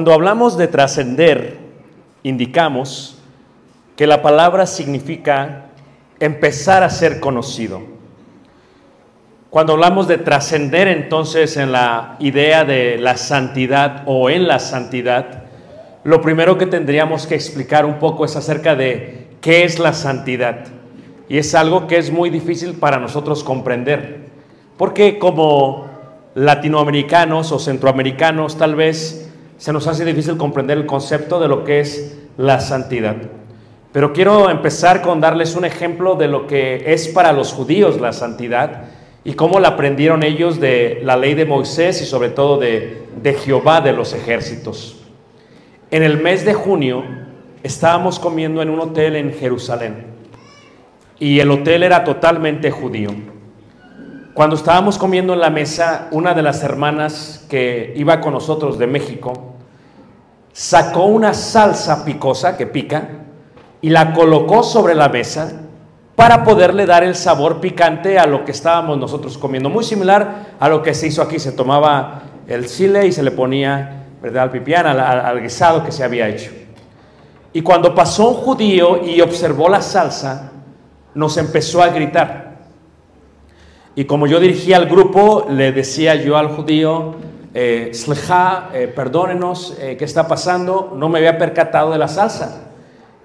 Cuando 0.00 0.14
hablamos 0.14 0.56
de 0.56 0.66
trascender, 0.66 1.58
indicamos 2.22 3.18
que 3.96 4.06
la 4.06 4.22
palabra 4.22 4.64
significa 4.64 5.66
empezar 6.18 6.82
a 6.82 6.88
ser 6.88 7.20
conocido. 7.20 7.82
Cuando 9.50 9.74
hablamos 9.74 10.08
de 10.08 10.16
trascender 10.16 10.88
entonces 10.88 11.58
en 11.58 11.70
la 11.70 12.16
idea 12.18 12.64
de 12.64 12.96
la 12.96 13.18
santidad 13.18 14.04
o 14.06 14.30
en 14.30 14.48
la 14.48 14.58
santidad, 14.58 15.42
lo 16.04 16.22
primero 16.22 16.56
que 16.56 16.64
tendríamos 16.64 17.26
que 17.26 17.34
explicar 17.34 17.84
un 17.84 17.98
poco 17.98 18.24
es 18.24 18.34
acerca 18.36 18.74
de 18.74 19.28
qué 19.42 19.64
es 19.64 19.78
la 19.78 19.92
santidad. 19.92 20.64
Y 21.28 21.36
es 21.36 21.54
algo 21.54 21.86
que 21.86 21.98
es 21.98 22.10
muy 22.10 22.30
difícil 22.30 22.72
para 22.72 22.98
nosotros 22.98 23.44
comprender, 23.44 24.30
porque 24.78 25.18
como 25.18 25.90
latinoamericanos 26.34 27.52
o 27.52 27.58
centroamericanos 27.58 28.56
tal 28.56 28.76
vez 28.76 29.26
se 29.60 29.74
nos 29.74 29.86
hace 29.86 30.06
difícil 30.06 30.38
comprender 30.38 30.78
el 30.78 30.86
concepto 30.86 31.38
de 31.38 31.46
lo 31.46 31.64
que 31.64 31.80
es 31.80 32.18
la 32.38 32.60
santidad. 32.60 33.16
Pero 33.92 34.14
quiero 34.14 34.48
empezar 34.48 35.02
con 35.02 35.20
darles 35.20 35.54
un 35.54 35.66
ejemplo 35.66 36.14
de 36.14 36.28
lo 36.28 36.46
que 36.46 36.94
es 36.94 37.08
para 37.08 37.34
los 37.34 37.52
judíos 37.52 38.00
la 38.00 38.14
santidad 38.14 38.84
y 39.22 39.34
cómo 39.34 39.60
la 39.60 39.68
aprendieron 39.68 40.22
ellos 40.22 40.60
de 40.60 41.00
la 41.04 41.18
ley 41.18 41.34
de 41.34 41.44
Moisés 41.44 42.00
y 42.00 42.06
sobre 42.06 42.30
todo 42.30 42.56
de, 42.56 43.02
de 43.22 43.34
Jehová 43.34 43.82
de 43.82 43.92
los 43.92 44.14
ejércitos. 44.14 45.04
En 45.90 46.04
el 46.04 46.16
mes 46.22 46.46
de 46.46 46.54
junio 46.54 47.04
estábamos 47.62 48.18
comiendo 48.18 48.62
en 48.62 48.70
un 48.70 48.80
hotel 48.80 49.14
en 49.14 49.34
Jerusalén 49.34 50.06
y 51.18 51.38
el 51.38 51.50
hotel 51.50 51.82
era 51.82 52.02
totalmente 52.02 52.70
judío. 52.70 53.10
Cuando 54.32 54.56
estábamos 54.56 54.96
comiendo 54.96 55.34
en 55.34 55.40
la 55.40 55.50
mesa, 55.50 56.08
una 56.12 56.32
de 56.32 56.40
las 56.40 56.62
hermanas 56.62 57.44
que 57.50 57.92
iba 57.96 58.22
con 58.22 58.32
nosotros 58.32 58.78
de 58.78 58.86
México 58.86 59.49
sacó 60.52 61.04
una 61.04 61.32
salsa 61.34 62.04
picosa 62.04 62.56
que 62.56 62.66
pica 62.66 63.08
y 63.80 63.90
la 63.90 64.12
colocó 64.12 64.62
sobre 64.62 64.94
la 64.94 65.08
mesa 65.08 65.52
para 66.16 66.44
poderle 66.44 66.84
dar 66.84 67.02
el 67.02 67.14
sabor 67.14 67.60
picante 67.60 68.18
a 68.18 68.26
lo 68.26 68.44
que 68.44 68.50
estábamos 68.52 68.98
nosotros 68.98 69.38
comiendo. 69.38 69.70
Muy 69.70 69.84
similar 69.84 70.48
a 70.60 70.68
lo 70.68 70.82
que 70.82 70.92
se 70.92 71.06
hizo 71.06 71.22
aquí. 71.22 71.38
Se 71.38 71.52
tomaba 71.52 72.22
el 72.46 72.66
chile 72.66 73.06
y 73.06 73.12
se 73.12 73.22
le 73.22 73.30
ponía, 73.30 74.04
¿verdad?, 74.20 74.42
al 74.44 74.50
pipián, 74.50 74.86
al, 74.86 75.00
al- 75.00 75.40
guisado 75.40 75.82
que 75.82 75.92
se 75.92 76.04
había 76.04 76.28
hecho. 76.28 76.50
Y 77.52 77.62
cuando 77.62 77.94
pasó 77.94 78.28
un 78.28 78.34
judío 78.34 79.02
y 79.02 79.20
observó 79.22 79.68
la 79.68 79.80
salsa, 79.80 80.52
nos 81.14 81.36
empezó 81.38 81.82
a 81.82 81.88
gritar. 81.88 82.58
Y 83.94 84.04
como 84.04 84.26
yo 84.26 84.38
dirigía 84.40 84.76
al 84.76 84.86
grupo, 84.86 85.46
le 85.48 85.72
decía 85.72 86.14
yo 86.16 86.36
al 86.36 86.48
judío, 86.48 87.14
eh, 87.52 87.90
"Slicha, 87.92 88.68
eh, 88.72 88.86
perdónenos, 88.88 89.76
eh, 89.80 89.96
¿qué 89.98 90.04
está 90.04 90.28
pasando? 90.28 90.94
No 90.96 91.08
me 91.08 91.18
había 91.18 91.38
percatado 91.38 91.90
de 91.90 91.98
la 91.98 92.08
salsa. 92.08 92.68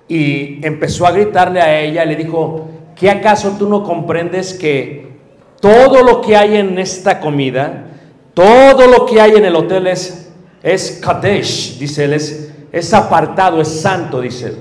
Y 0.07 0.65
empezó 0.65 1.05
a 1.05 1.11
gritarle 1.11 1.61
a 1.61 1.79
ella 1.79 2.03
y 2.03 2.07
le 2.09 2.15
dijo, 2.15 2.67
¿qué 2.95 3.09
acaso 3.09 3.55
tú 3.57 3.67
no 3.67 3.83
comprendes 3.83 4.53
que 4.53 5.15
todo 5.59 6.03
lo 6.03 6.21
que 6.21 6.35
hay 6.35 6.57
en 6.57 6.77
esta 6.77 7.19
comida, 7.19 7.85
todo 8.33 8.87
lo 8.87 9.05
que 9.05 9.19
hay 9.19 9.31
en 9.31 9.45
el 9.45 9.55
hotel 9.55 9.87
es, 9.87 10.31
es 10.61 10.99
Kadesh, 11.03 11.79
dice 11.79 12.05
él, 12.05 12.13
es, 12.13 12.53
es 12.71 12.93
apartado, 12.93 13.61
es 13.61 13.67
santo, 13.67 14.21
dice 14.21 14.47
él. 14.47 14.57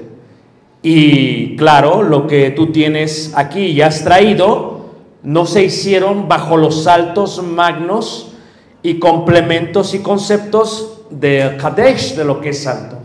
Y 0.82 1.56
claro, 1.56 2.02
lo 2.02 2.26
que 2.26 2.50
tú 2.50 2.70
tienes 2.70 3.32
aquí 3.34 3.66
y 3.66 3.80
has 3.80 4.04
traído, 4.04 4.90
no 5.22 5.46
se 5.46 5.64
hicieron 5.64 6.28
bajo 6.28 6.58
los 6.58 6.84
saltos 6.84 7.42
magnos 7.42 8.33
y 8.84 8.98
complementos 8.98 9.94
y 9.94 10.00
conceptos 10.00 11.00
de 11.08 11.56
Kadesh, 11.58 12.14
de 12.16 12.24
lo 12.24 12.42
que 12.42 12.50
es 12.50 12.62
santo. 12.62 12.98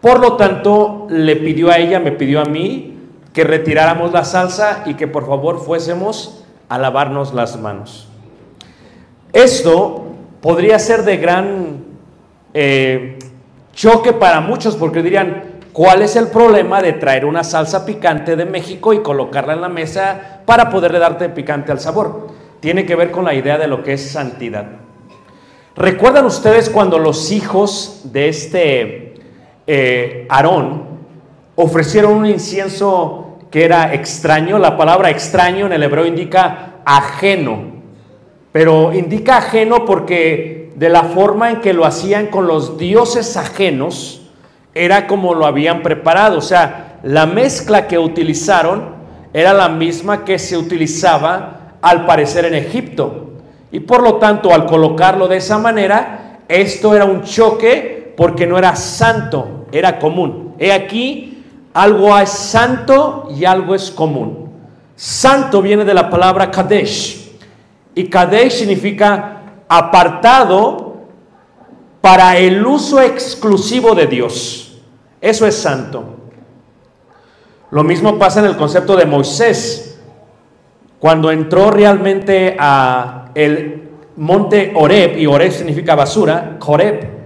Por 0.00 0.18
lo 0.18 0.36
tanto, 0.36 1.06
le 1.10 1.36
pidió 1.36 1.70
a 1.70 1.76
ella, 1.76 2.00
me 2.00 2.10
pidió 2.10 2.40
a 2.40 2.46
mí, 2.46 2.98
que 3.34 3.44
retiráramos 3.44 4.12
la 4.12 4.24
salsa 4.24 4.84
y 4.86 4.94
que 4.94 5.06
por 5.06 5.26
favor 5.26 5.60
fuésemos 5.60 6.42
a 6.70 6.78
lavarnos 6.78 7.34
las 7.34 7.60
manos. 7.60 8.08
Esto 9.34 10.06
podría 10.40 10.78
ser 10.78 11.02
de 11.04 11.18
gran 11.18 11.84
eh, 12.54 13.18
choque 13.74 14.14
para 14.14 14.40
muchos 14.40 14.74
porque 14.74 15.02
dirían, 15.02 15.60
¿cuál 15.74 16.00
es 16.00 16.16
el 16.16 16.28
problema 16.28 16.80
de 16.80 16.94
traer 16.94 17.26
una 17.26 17.44
salsa 17.44 17.84
picante 17.84 18.36
de 18.36 18.46
México 18.46 18.94
y 18.94 19.02
colocarla 19.02 19.52
en 19.52 19.60
la 19.60 19.68
mesa 19.68 20.40
para 20.46 20.70
poderle 20.70 20.98
darte 20.98 21.28
picante 21.28 21.72
al 21.72 21.78
sabor? 21.78 22.37
Tiene 22.60 22.84
que 22.84 22.96
ver 22.96 23.10
con 23.10 23.24
la 23.24 23.34
idea 23.34 23.58
de 23.58 23.68
lo 23.68 23.82
que 23.82 23.92
es 23.92 24.10
santidad. 24.10 24.66
¿Recuerdan 25.76 26.26
ustedes 26.26 26.70
cuando 26.70 26.98
los 26.98 27.30
hijos 27.30 28.00
de 28.12 28.28
este 28.28 29.14
eh, 29.66 30.26
Aarón 30.28 30.82
ofrecieron 31.54 32.14
un 32.14 32.26
incienso 32.26 33.38
que 33.50 33.64
era 33.64 33.94
extraño? 33.94 34.58
La 34.58 34.76
palabra 34.76 35.10
extraño 35.10 35.66
en 35.66 35.72
el 35.72 35.84
hebreo 35.84 36.04
indica 36.04 36.80
ajeno, 36.84 37.62
pero 38.50 38.92
indica 38.92 39.36
ajeno 39.36 39.84
porque 39.84 40.72
de 40.74 40.88
la 40.88 41.04
forma 41.04 41.50
en 41.50 41.60
que 41.60 41.72
lo 41.72 41.84
hacían 41.84 42.26
con 42.26 42.48
los 42.48 42.76
dioses 42.76 43.36
ajenos 43.36 44.28
era 44.74 45.06
como 45.06 45.34
lo 45.34 45.46
habían 45.46 45.82
preparado, 45.82 46.38
o 46.38 46.42
sea, 46.42 46.98
la 47.02 47.26
mezcla 47.26 47.86
que 47.86 47.98
utilizaron 47.98 48.96
era 49.32 49.52
la 49.52 49.68
misma 49.68 50.24
que 50.24 50.38
se 50.38 50.56
utilizaba 50.56 51.57
al 51.80 52.06
parecer 52.06 52.44
en 52.44 52.54
Egipto. 52.54 53.30
Y 53.70 53.80
por 53.80 54.02
lo 54.02 54.16
tanto, 54.16 54.52
al 54.52 54.66
colocarlo 54.66 55.28
de 55.28 55.36
esa 55.36 55.58
manera, 55.58 56.40
esto 56.48 56.94
era 56.94 57.04
un 57.04 57.22
choque 57.22 58.14
porque 58.16 58.46
no 58.46 58.58
era 58.58 58.74
santo, 58.76 59.66
era 59.70 59.98
común. 59.98 60.54
He 60.58 60.72
aquí, 60.72 61.44
algo 61.74 62.16
es 62.18 62.30
santo 62.30 63.28
y 63.36 63.44
algo 63.44 63.74
es 63.74 63.90
común. 63.90 64.50
Santo 64.96 65.62
viene 65.62 65.84
de 65.84 65.94
la 65.94 66.10
palabra 66.10 66.50
Kadesh. 66.50 67.30
Y 67.94 68.08
Kadesh 68.08 68.54
significa 68.54 69.42
apartado 69.68 70.96
para 72.00 72.36
el 72.38 72.66
uso 72.66 73.00
exclusivo 73.00 73.94
de 73.94 74.06
Dios. 74.06 74.78
Eso 75.20 75.46
es 75.46 75.56
santo. 75.56 76.16
Lo 77.70 77.84
mismo 77.84 78.18
pasa 78.18 78.40
en 78.40 78.46
el 78.46 78.56
concepto 78.56 78.96
de 78.96 79.04
Moisés. 79.04 79.87
Cuando 80.98 81.30
entró 81.30 81.70
realmente 81.70 82.56
a 82.58 83.26
el 83.34 83.88
monte 84.16 84.72
Oreb, 84.74 85.16
y 85.18 85.26
Oreb 85.26 85.52
significa 85.52 85.94
basura, 85.94 86.58
Horeb, 86.64 87.18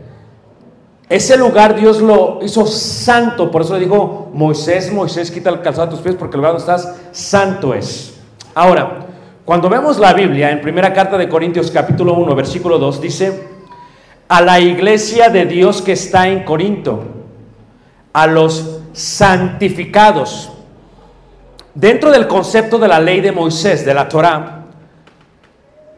ese 1.08 1.36
lugar 1.36 1.74
Dios 1.74 2.00
lo 2.00 2.38
hizo 2.42 2.66
santo, 2.66 3.50
por 3.50 3.62
eso 3.62 3.74
le 3.74 3.80
dijo 3.80 4.30
Moisés, 4.32 4.92
Moisés, 4.92 5.30
quita 5.30 5.50
el 5.50 5.60
calzado 5.60 5.88
de 5.88 5.92
tus 5.92 6.00
pies 6.00 6.14
porque 6.14 6.36
el 6.36 6.40
lugar 6.40 6.58
donde 6.58 6.72
estás 6.72 7.00
santo 7.12 7.74
es. 7.74 8.18
Ahora, 8.54 9.06
cuando 9.44 9.68
vemos 9.68 9.98
la 9.98 10.12
Biblia 10.12 10.50
en 10.50 10.60
primera 10.60 10.92
carta 10.92 11.18
de 11.18 11.28
Corintios 11.28 11.70
capítulo 11.70 12.14
1, 12.14 12.34
versículo 12.34 12.78
2, 12.78 13.00
dice, 13.00 13.48
a 14.28 14.40
la 14.40 14.60
iglesia 14.60 15.28
de 15.28 15.46
Dios 15.46 15.82
que 15.82 15.92
está 15.92 16.28
en 16.28 16.44
Corinto, 16.44 17.02
a 18.12 18.26
los 18.26 18.80
santificados. 18.92 20.51
Dentro 21.74 22.10
del 22.10 22.26
concepto 22.26 22.78
de 22.78 22.88
la 22.88 23.00
ley 23.00 23.20
de 23.20 23.32
Moisés, 23.32 23.84
de 23.84 23.94
la 23.94 24.08
Torá, 24.08 24.66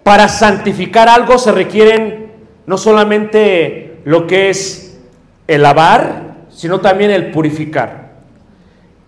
para 0.05 0.29
santificar 0.29 1.09
algo 1.09 1.39
se 1.39 1.51
requieren 1.51 2.33
no 2.67 2.79
solamente 2.79 4.01
lo 4.05 4.27
que 4.27 4.51
es 4.51 5.01
el 5.49 5.63
lavar, 5.63 6.35
sino 6.49 6.81
también 6.81 7.11
el 7.11 7.31
purificar. 7.33 8.13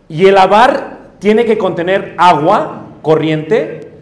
Y 0.08 0.26
el 0.26 0.34
lavar 0.34 0.98
tiene 1.18 1.44
que 1.44 1.56
contener 1.56 2.14
agua 2.18 2.86
corriente 3.02 3.92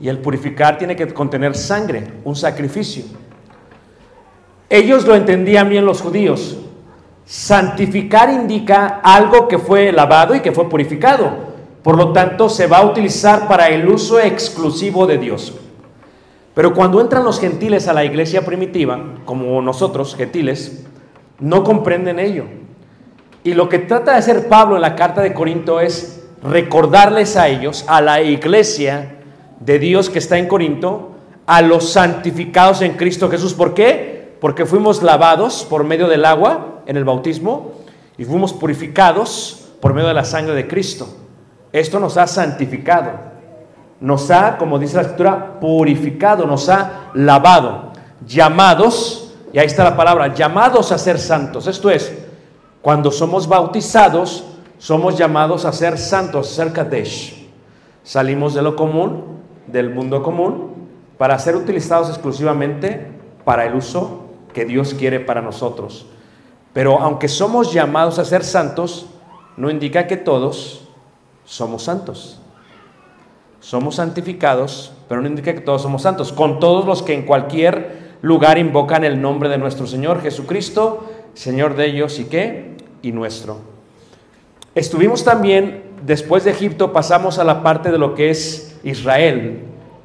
y 0.00 0.08
el 0.08 0.18
purificar 0.18 0.78
tiene 0.78 0.96
que 0.96 1.08
contener 1.08 1.54
sangre, 1.54 2.04
un 2.24 2.34
sacrificio. 2.34 3.04
Ellos 4.70 5.06
lo 5.06 5.14
entendían 5.14 5.68
bien 5.68 5.84
los 5.84 6.00
judíos. 6.00 6.58
Santificar 7.24 8.30
indica 8.30 9.00
algo 9.02 9.48
que 9.48 9.58
fue 9.58 9.92
lavado 9.92 10.34
y 10.34 10.40
que 10.40 10.52
fue 10.52 10.68
purificado. 10.68 11.45
Por 11.86 11.96
lo 11.96 12.12
tanto, 12.12 12.48
se 12.48 12.66
va 12.66 12.78
a 12.78 12.84
utilizar 12.84 13.46
para 13.46 13.68
el 13.68 13.88
uso 13.88 14.18
exclusivo 14.18 15.06
de 15.06 15.18
Dios. 15.18 15.54
Pero 16.52 16.74
cuando 16.74 17.00
entran 17.00 17.22
los 17.22 17.38
gentiles 17.38 17.86
a 17.86 17.92
la 17.92 18.04
iglesia 18.04 18.44
primitiva, 18.44 18.98
como 19.24 19.62
nosotros, 19.62 20.16
gentiles, 20.16 20.84
no 21.38 21.62
comprenden 21.62 22.18
ello. 22.18 22.46
Y 23.44 23.54
lo 23.54 23.68
que 23.68 23.78
trata 23.78 24.10
de 24.10 24.18
hacer 24.18 24.48
Pablo 24.48 24.74
en 24.74 24.82
la 24.82 24.96
carta 24.96 25.22
de 25.22 25.32
Corinto 25.32 25.78
es 25.78 26.26
recordarles 26.42 27.36
a 27.36 27.46
ellos, 27.46 27.84
a 27.86 28.00
la 28.00 28.20
iglesia 28.20 29.18
de 29.60 29.78
Dios 29.78 30.10
que 30.10 30.18
está 30.18 30.38
en 30.38 30.48
Corinto, 30.48 31.12
a 31.46 31.62
los 31.62 31.90
santificados 31.90 32.82
en 32.82 32.94
Cristo 32.94 33.30
Jesús. 33.30 33.54
¿Por 33.54 33.74
qué? 33.74 34.34
Porque 34.40 34.66
fuimos 34.66 35.04
lavados 35.04 35.64
por 35.70 35.84
medio 35.84 36.08
del 36.08 36.24
agua 36.24 36.82
en 36.86 36.96
el 36.96 37.04
bautismo 37.04 37.74
y 38.18 38.24
fuimos 38.24 38.52
purificados 38.52 39.68
por 39.80 39.94
medio 39.94 40.08
de 40.08 40.14
la 40.14 40.24
sangre 40.24 40.56
de 40.56 40.66
Cristo. 40.66 41.25
Esto 41.76 42.00
nos 42.00 42.16
ha 42.16 42.26
santificado, 42.26 43.10
nos 44.00 44.30
ha, 44.30 44.56
como 44.56 44.78
dice 44.78 44.96
la 44.96 45.02
escritura, 45.02 45.60
purificado, 45.60 46.46
nos 46.46 46.70
ha 46.70 47.10
lavado, 47.12 47.92
llamados, 48.26 49.34
y 49.52 49.58
ahí 49.58 49.66
está 49.66 49.84
la 49.84 49.94
palabra, 49.94 50.32
llamados 50.32 50.90
a 50.90 50.96
ser 50.96 51.18
santos. 51.18 51.66
Esto 51.66 51.90
es, 51.90 52.16
cuando 52.80 53.10
somos 53.10 53.46
bautizados, 53.46 54.44
somos 54.78 55.18
llamados 55.18 55.66
a 55.66 55.72
ser 55.74 55.98
santos, 55.98 56.48
ser 56.48 56.72
Kadesh. 56.72 57.46
Salimos 58.02 58.54
de 58.54 58.62
lo 58.62 58.74
común, 58.74 59.42
del 59.66 59.90
mundo 59.90 60.22
común, 60.22 60.88
para 61.18 61.38
ser 61.38 61.56
utilizados 61.56 62.08
exclusivamente 62.08 63.06
para 63.44 63.66
el 63.66 63.74
uso 63.74 64.22
que 64.54 64.64
Dios 64.64 64.94
quiere 64.94 65.20
para 65.20 65.42
nosotros. 65.42 66.06
Pero 66.72 66.98
aunque 67.00 67.28
somos 67.28 67.70
llamados 67.70 68.18
a 68.18 68.24
ser 68.24 68.44
santos, 68.44 69.08
no 69.58 69.68
indica 69.68 70.06
que 70.06 70.16
todos 70.16 70.85
somos 71.46 71.84
santos. 71.84 72.38
Somos 73.60 73.96
santificados, 73.96 74.92
pero 75.08 75.22
no 75.22 75.28
indica 75.28 75.54
que 75.54 75.60
todos 75.60 75.82
somos 75.82 76.02
santos. 76.02 76.32
Con 76.32 76.60
todos 76.60 76.84
los 76.84 77.02
que 77.02 77.14
en 77.14 77.22
cualquier 77.22 78.16
lugar 78.20 78.58
invocan 78.58 79.04
el 79.04 79.22
nombre 79.22 79.48
de 79.48 79.56
nuestro 79.56 79.86
Señor 79.86 80.20
Jesucristo, 80.20 81.10
Señor 81.34 81.74
de 81.76 81.86
ellos 81.86 82.18
y 82.18 82.24
qué, 82.24 82.76
y 83.02 83.12
nuestro. 83.12 83.58
Estuvimos 84.74 85.24
también, 85.24 85.82
después 86.04 86.44
de 86.44 86.50
Egipto, 86.50 86.92
pasamos 86.92 87.38
a 87.38 87.44
la 87.44 87.62
parte 87.62 87.90
de 87.90 87.98
lo 87.98 88.14
que 88.14 88.30
es 88.30 88.78
Israel. 88.84 89.62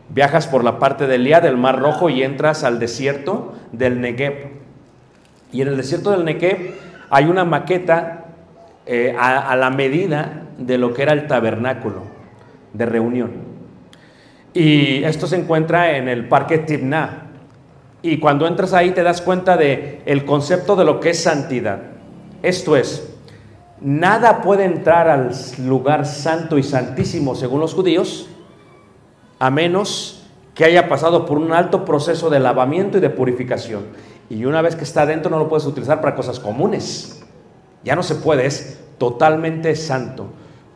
Viajas 0.10 0.48
por 0.48 0.64
la 0.64 0.80
parte 0.80 1.08
del 1.08 1.24
Lía, 1.24 1.42
del 1.42 1.58
Mar 1.58 1.80
Rojo, 1.80 2.10
y 2.10 2.24
entras 2.24 2.64
al 2.64 2.80
desierto 2.80 3.54
del 3.72 4.02
Negev. 4.02 4.52
Y 5.52 5.62
en 5.62 5.68
el 5.70 5.78
desierto 5.78 6.12
del 6.12 6.26
Negev 6.26 6.76
hay 7.10 7.26
una 7.26 7.44
maqueta 7.44 8.21
eh, 8.86 9.16
a, 9.18 9.56
la 9.56 9.70
medida 9.70 10.48
de 10.58 10.78
lo 10.78 10.94
que 10.94 11.04
era 11.04 11.14
el 11.14 11.28
tabernáculo 11.28 12.04
de 12.74 12.86
reunión. 12.86 13.32
Y 14.54 15.04
esto 15.04 15.28
se 15.28 15.38
encuentra 15.38 15.98
en 15.98 16.08
el 16.08 16.28
parque 16.28 16.58
Tibná. 16.58 17.28
Y 18.02 18.18
cuando 18.18 18.48
entras 18.48 18.74
ahí 18.74 18.92
te 18.92 19.04
das 19.04 19.22
cuenta 19.22 19.56
de 19.58 20.02
el 20.06 20.26
concepto 20.26 20.76
de 20.76 20.86
lo 20.86 21.00
que 21.00 21.12
es 21.12 21.22
santidad. 21.22 21.80
Esto 22.42 22.76
es, 22.76 23.16
nada 23.80 24.42
puede 24.42 24.66
entrar 24.66 25.08
al 25.08 25.32
lugar 25.60 26.06
santo 26.06 26.58
y 26.58 26.64
santísimo 26.64 27.36
según 27.36 27.60
los 27.60 27.74
judíos 27.74 28.28
a 29.38 29.50
menos 29.50 30.22
que 30.54 30.66
haya 30.66 30.90
pasado 30.90 31.26
por 31.26 31.38
un 31.38 31.54
alto 31.54 31.86
proceso 31.86 32.30
de 32.30 32.40
lavamiento 32.40 32.98
y 32.98 33.02
de 33.02 33.10
purificación. 33.10 33.86
Y 34.30 34.46
una 34.46 34.62
vez 34.62 34.76
que 34.76 34.84
está 34.84 35.06
dentro 35.06 35.32
no 35.32 35.40
lo 35.40 35.50
puedes 35.50 35.66
utilizar 35.66 36.00
para 36.00 36.16
cosas 36.16 36.40
comunes. 36.40 37.21
Ya 37.84 37.96
no 37.96 38.04
se 38.04 38.16
puede, 38.16 38.46
es 38.46 38.80
totalmente 38.98 39.76
santo. 39.76 40.28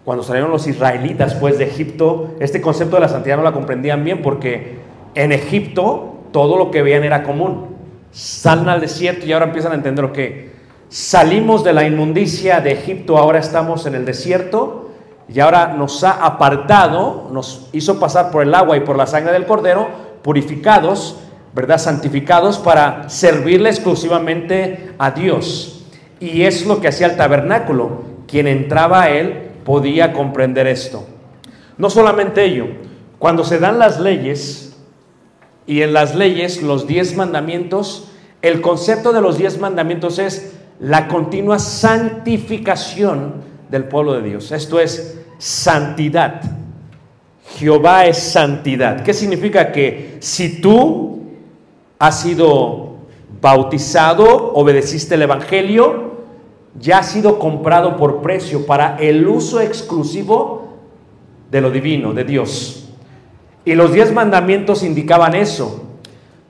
Cuando 0.03 0.23
salieron 0.23 0.51
los 0.51 0.67
israelitas 0.67 1.33
pues 1.35 1.57
de 1.57 1.65
Egipto, 1.65 2.35
este 2.39 2.61
concepto 2.61 2.95
de 2.95 3.01
la 3.01 3.09
santidad 3.09 3.37
no 3.37 3.43
la 3.43 3.53
comprendían 3.53 4.03
bien 4.03 4.21
porque 4.21 4.77
en 5.15 5.31
Egipto 5.31 6.17
todo 6.31 6.57
lo 6.57 6.69
que 6.69 6.81
veían 6.81 7.03
era 7.03 7.23
común. 7.23 7.75
Salen 8.11 8.69
al 8.69 8.81
desierto 8.81 9.25
y 9.25 9.33
ahora 9.33 9.45
empiezan 9.45 9.71
a 9.71 9.75
entender 9.75 10.11
que 10.11 10.51
salimos 10.89 11.63
de 11.63 11.73
la 11.73 11.85
inmundicia 11.85 12.61
de 12.61 12.71
Egipto, 12.71 13.17
ahora 13.17 13.39
estamos 13.39 13.85
en 13.85 13.95
el 13.95 14.05
desierto 14.05 14.91
y 15.27 15.39
ahora 15.39 15.73
nos 15.75 16.03
ha 16.03 16.11
apartado, 16.11 17.29
nos 17.31 17.69
hizo 17.73 17.99
pasar 17.99 18.31
por 18.31 18.43
el 18.43 18.53
agua 18.53 18.77
y 18.77 18.81
por 18.81 18.95
la 18.95 19.07
sangre 19.07 19.33
del 19.33 19.45
cordero, 19.45 19.87
purificados, 20.21 21.19
¿verdad? 21.53 21.77
Santificados 21.77 22.59
para 22.59 23.09
servirle 23.09 23.69
exclusivamente 23.69 24.93
a 24.99 25.11
Dios. 25.11 25.74
Y 26.19 26.43
es 26.43 26.65
lo 26.65 26.81
que 26.81 26.87
hacía 26.87 27.07
el 27.07 27.17
tabernáculo. 27.17 28.03
Quien 28.27 28.47
entraba 28.47 29.03
a 29.03 29.09
él 29.09 29.49
podía 29.63 30.13
comprender 30.13 30.67
esto. 30.67 31.05
No 31.77 31.89
solamente 31.89 32.43
ello, 32.43 32.67
cuando 33.19 33.43
se 33.43 33.59
dan 33.59 33.79
las 33.79 33.99
leyes, 33.99 34.65
y 35.67 35.81
en 35.81 35.93
las 35.93 36.15
leyes 36.15 36.61
los 36.61 36.87
diez 36.87 37.15
mandamientos, 37.15 38.11
el 38.41 38.61
concepto 38.61 39.11
de 39.13 39.21
los 39.21 39.37
diez 39.37 39.59
mandamientos 39.59 40.19
es 40.19 40.53
la 40.79 41.07
continua 41.07 41.57
santificación 41.59 43.41
del 43.69 43.85
pueblo 43.85 44.13
de 44.13 44.29
Dios. 44.29 44.51
Esto 44.51 44.79
es 44.79 45.19
santidad. 45.37 46.41
Jehová 47.57 48.05
es 48.05 48.17
santidad. 48.17 49.03
¿Qué 49.03 49.13
significa 49.13 49.71
que 49.71 50.17
si 50.19 50.61
tú 50.61 51.23
has 51.97 52.21
sido 52.21 52.94
bautizado, 53.45 54.53
obedeciste 54.55 55.13
el 55.13 55.21
Evangelio, 55.21 56.15
ya 56.79 56.97
has 56.97 57.11
sido 57.11 57.37
comprado 57.37 57.95
por 57.95 58.23
precio 58.23 58.65
para 58.65 58.97
el 58.97 59.27
uso 59.27 59.61
exclusivo 59.61 60.79
de 61.51 61.61
lo 61.61 61.69
divino, 61.69 62.11
de 62.11 62.23
Dios. 62.23 62.89
Y 63.63 63.75
los 63.75 63.93
diez 63.93 64.11
mandamientos 64.11 64.81
indicaban 64.81 65.35
eso. 65.35 65.83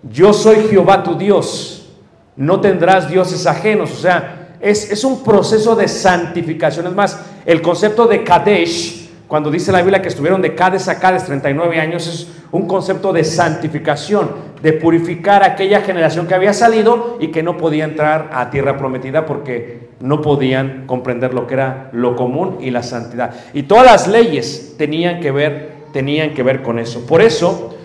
Yo 0.10 0.32
soy 0.32 0.70
Jehová 0.70 1.04
tu 1.04 1.16
Dios, 1.16 1.94
no 2.38 2.62
tendrás 2.62 3.10
dioses 3.10 3.46
ajenos. 3.46 3.92
O 3.92 3.98
sea, 3.98 4.56
es, 4.62 4.90
es 4.90 5.04
un 5.04 5.22
proceso 5.22 5.76
de 5.76 5.90
santificación. 5.90 6.88
Es 6.88 6.96
más, 6.96 7.20
el 7.46 7.62
concepto 7.62 8.08
de 8.08 8.24
Kadesh, 8.24 9.10
cuando 9.28 9.52
dice 9.52 9.74
la 9.74 9.82
Biblia 9.82 10.02
que 10.02 10.08
estuvieron 10.08 10.42
de 10.42 10.56
Cades 10.56 10.88
a 10.88 10.98
Cades 10.98 11.26
39 11.26 11.78
años, 11.78 12.08
es 12.08 12.28
un 12.54 12.68
concepto 12.68 13.12
de 13.12 13.26
santificación, 13.26 14.32
de 14.66 14.74
purificar 14.74 15.44
a 15.44 15.50
aquella 15.50 15.82
generación 15.82 16.26
que 16.26 16.34
había 16.34 16.52
salido 16.52 17.18
y 17.20 17.28
que 17.28 17.44
no 17.44 17.56
podía 17.56 17.84
entrar 17.84 18.32
a 18.34 18.50
tierra 18.50 18.80
prometida 18.80 19.28
porque 19.28 19.90
no 20.00 20.24
podían 20.24 20.88
comprender 20.88 21.36
lo 21.36 21.46
que 21.46 21.54
era 21.54 21.90
lo 21.92 22.16
común 22.16 22.58
y 22.62 22.72
la 22.72 22.82
santidad. 22.82 23.36
Y 23.54 23.62
todas 23.62 23.86
las 23.86 24.08
leyes 24.08 24.74
tenían 24.76 25.20
que 25.20 25.30
ver, 25.30 25.74
tenían 25.94 26.34
que 26.34 26.42
ver 26.42 26.64
con 26.64 26.80
eso. 26.80 27.06
Por 27.06 27.22
eso, 27.22 27.76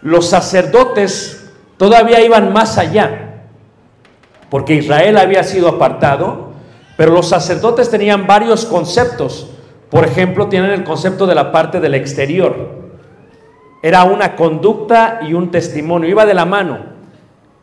los 0.00 0.26
sacerdotes 0.26 1.52
todavía 1.76 2.24
iban 2.24 2.50
más 2.50 2.78
allá, 2.78 3.42
porque 4.48 4.76
Israel 4.76 5.18
había 5.18 5.44
sido 5.44 5.68
apartado, 5.68 6.54
pero 6.96 7.12
los 7.12 7.28
sacerdotes 7.28 7.90
tenían 7.90 8.26
varios 8.26 8.64
conceptos. 8.64 9.50
Por 9.90 10.06
ejemplo, 10.06 10.48
tienen 10.48 10.70
el 10.70 10.82
concepto 10.82 11.26
de 11.26 11.34
la 11.34 11.52
parte 11.52 11.78
del 11.78 11.94
exterior. 11.94 12.81
Era 13.82 14.04
una 14.04 14.36
conducta 14.36 15.20
y 15.22 15.34
un 15.34 15.50
testimonio, 15.50 16.08
iba 16.08 16.24
de 16.24 16.34
la 16.34 16.44
mano. 16.44 16.78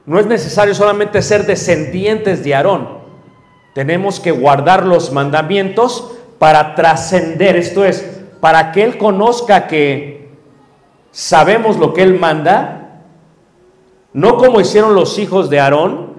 No 0.06 0.20
es 0.20 0.26
necesario 0.26 0.76
solamente 0.76 1.22
ser 1.22 1.46
descendientes 1.46 2.44
de 2.44 2.54
Aarón. 2.54 3.00
Tenemos 3.74 4.20
que 4.20 4.32
guardar 4.32 4.86
los 4.86 5.14
mandamientos 5.14 6.12
para 6.38 6.76
trascender, 6.76 7.56
esto 7.56 7.86
es, 7.86 8.22
para 8.42 8.72
que 8.72 8.84
Él 8.84 8.98
conozca 8.98 9.68
que 9.68 10.30
sabemos 11.12 11.78
lo 11.78 11.94
que 11.94 12.04
Él 12.04 12.20
manda, 12.20 13.04
no 14.14 14.38
como 14.38 14.60
hicieron 14.60 14.96
los 14.96 15.20
hijos 15.20 15.50
de 15.50 15.60
Aarón, 15.60 16.14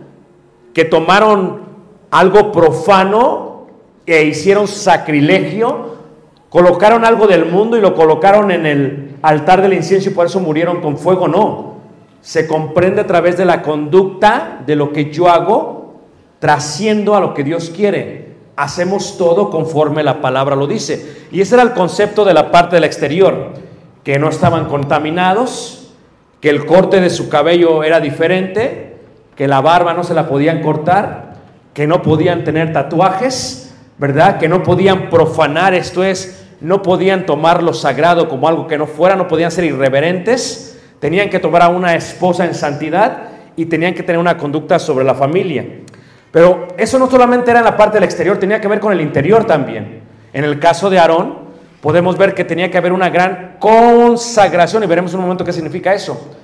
que 0.73 0.85
tomaron 0.85 1.63
algo 2.11 2.53
profano 2.53 3.67
e 4.07 4.25
hicieron 4.25 4.69
sacrilegio, 4.69 5.97
colocaron 6.51 7.07
algo 7.07 7.27
del 7.27 7.47
mundo 7.47 7.79
y 7.79 7.81
lo 7.81 7.95
colocaron 7.95 8.51
en 8.51 8.67
el 8.67 9.17
altar 9.23 9.63
del 9.63 9.73
incienso 9.73 10.11
y 10.11 10.13
por 10.13 10.27
eso 10.27 10.41
murieron 10.41 10.83
con 10.83 10.99
fuego, 10.99 11.27
no. 11.27 11.77
Se 12.21 12.47
comprende 12.47 13.01
a 13.01 13.07
través 13.07 13.39
de 13.39 13.47
la 13.47 13.63
conducta 13.63 14.61
de 14.67 14.77
lo 14.77 14.93
que 14.93 15.11
yo 15.11 15.31
hago, 15.31 16.01
trasciendo 16.39 17.15
a 17.15 17.21
lo 17.21 17.33
que 17.33 17.45
Dios 17.45 17.73
quiere. 17.75 18.35
Hacemos 18.57 19.17
todo 19.17 19.49
conforme 19.49 20.03
la 20.03 20.21
palabra 20.21 20.57
lo 20.57 20.67
dice. 20.67 21.25
Y 21.31 21.41
ese 21.41 21.55
era 21.55 21.63
el 21.63 21.73
concepto 21.73 22.25
de 22.27 22.35
la 22.35 22.51
parte 22.51 22.77
del 22.77 22.85
exterior, 22.85 23.53
que 24.03 24.19
no 24.19 24.29
estaban 24.29 24.67
contaminados, 24.67 25.95
que 26.41 26.51
el 26.51 26.67
corte 26.67 27.01
de 27.01 27.11
su 27.11 27.29
cabello 27.29 27.85
era 27.85 28.01
diferente, 28.01 28.97
que 29.37 29.47
la 29.47 29.61
barba 29.61 29.95
no 29.95 30.05
se 30.05 30.15
la 30.15 30.29
podían 30.29 30.61
cortar, 30.61 31.35
que 31.73 31.87
no 31.87 32.03
podían 32.03 32.45
tener 32.45 32.73
tatuajes, 32.73 33.75
¿verdad? 33.99 34.39
Que 34.39 34.49
no 34.49 34.63
podían 34.63 35.11
profanar, 35.11 35.75
esto 35.75 36.03
es, 36.03 36.40
no 36.61 36.83
podían 36.83 37.27
tomar 37.27 37.63
lo 37.63 37.73
sagrado 37.73 38.29
como 38.29 38.49
algo 38.49 38.67
que 38.67 38.79
no 38.79 38.87
fuera, 38.87 39.17
no 39.17 39.29
podían 39.29 39.51
ser 39.51 39.65
irreverentes, 39.65 40.79
tenían 40.99 41.31
que 41.31 41.39
tomar 41.39 41.63
a 41.63 41.69
una 41.69 41.95
esposa 41.95 42.45
en 42.45 42.55
santidad 42.55 43.29
y 43.57 43.67
tenían 43.67 43.95
que 43.95 44.03
tener 44.03 44.19
una 44.19 44.37
conducta 44.37 44.79
sobre 44.79 45.05
la 45.05 45.15
familia. 45.15 45.65
Pero 46.31 46.69
eso 46.77 46.99
no 46.99 47.11
solamente 47.11 47.51
era 47.51 47.61
en 47.61 47.65
la 47.65 47.77
parte 47.77 47.97
del 47.97 48.05
exterior, 48.05 48.39
tenía 48.39 48.61
que 48.61 48.69
ver 48.69 48.81
con 48.81 48.93
el 48.93 49.01
interior 49.01 49.45
también. 49.45 50.03
En 50.33 50.45
el 50.45 50.61
caso 50.61 50.91
de 50.91 50.99
Aarón, 50.99 51.39
podemos 51.81 52.17
ver 52.17 52.35
que 52.35 52.45
tenía 52.45 52.71
que 52.71 52.79
haber 52.79 52.93
una 52.93 53.11
gran 53.11 53.57
consagración 53.59 54.85
y 54.85 54.87
veremos 54.87 55.15
un 55.15 55.23
momento 55.23 55.45
qué 55.45 55.53
significa 55.53 55.95
eso. 55.95 56.35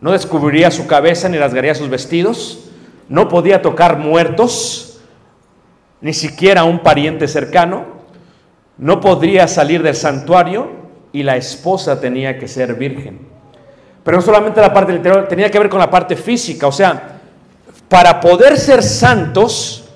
No 0.00 0.12
descubriría 0.12 0.70
su 0.70 0.86
cabeza 0.86 1.28
ni 1.28 1.38
rasgaría 1.38 1.74
sus 1.74 1.88
vestidos, 1.88 2.70
no 3.08 3.28
podía 3.28 3.62
tocar 3.62 3.98
muertos, 3.98 5.00
ni 6.00 6.12
siquiera 6.12 6.64
un 6.64 6.80
pariente 6.80 7.28
cercano, 7.28 7.95
no 8.78 9.00
podría 9.00 9.48
salir 9.48 9.82
del 9.82 9.94
santuario 9.94 10.68
y 11.12 11.22
la 11.22 11.36
esposa 11.36 12.00
tenía 12.00 12.38
que 12.38 12.48
ser 12.48 12.74
virgen. 12.74 13.20
Pero 14.04 14.18
no 14.18 14.22
solamente 14.22 14.60
la 14.60 14.72
parte 14.72 14.94
interior, 14.94 15.26
tenía 15.28 15.50
que 15.50 15.58
ver 15.58 15.68
con 15.68 15.80
la 15.80 15.90
parte 15.90 16.14
física, 16.14 16.66
o 16.66 16.72
sea, 16.72 17.20
para 17.88 18.20
poder 18.20 18.58
ser 18.58 18.82
santos, 18.82 19.88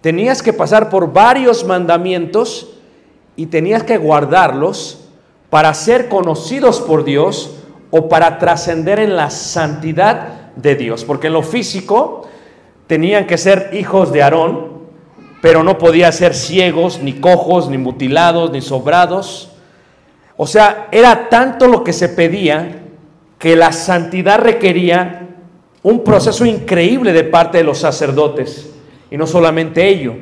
tenías 0.00 0.42
que 0.42 0.52
pasar 0.52 0.88
por 0.88 1.12
varios 1.12 1.64
mandamientos 1.64 2.74
y 3.36 3.46
tenías 3.46 3.82
que 3.82 3.98
guardarlos 3.98 5.08
para 5.50 5.72
ser 5.74 6.08
conocidos 6.08 6.80
por 6.80 7.04
Dios 7.04 7.56
o 7.90 8.08
para 8.08 8.38
trascender 8.38 8.98
en 8.98 9.16
la 9.16 9.30
santidad 9.30 10.52
de 10.56 10.74
Dios. 10.74 11.04
Porque 11.04 11.28
en 11.28 11.32
lo 11.32 11.42
físico 11.42 12.26
tenían 12.86 13.26
que 13.26 13.38
ser 13.38 13.70
hijos 13.72 14.12
de 14.12 14.22
Aarón, 14.22 14.73
pero 15.44 15.62
no 15.62 15.76
podía 15.76 16.10
ser 16.10 16.34
ciegos, 16.34 17.02
ni 17.02 17.20
cojos, 17.20 17.68
ni 17.68 17.76
mutilados, 17.76 18.50
ni 18.50 18.62
sobrados. 18.62 19.50
O 20.38 20.46
sea, 20.46 20.88
era 20.90 21.28
tanto 21.28 21.68
lo 21.68 21.84
que 21.84 21.92
se 21.92 22.08
pedía 22.08 22.84
que 23.38 23.54
la 23.54 23.70
santidad 23.70 24.38
requería 24.38 25.28
un 25.82 26.02
proceso 26.02 26.46
increíble 26.46 27.12
de 27.12 27.24
parte 27.24 27.58
de 27.58 27.64
los 27.64 27.76
sacerdotes. 27.76 28.74
Y 29.10 29.18
no 29.18 29.26
solamente 29.26 29.86
ello, 29.86 30.14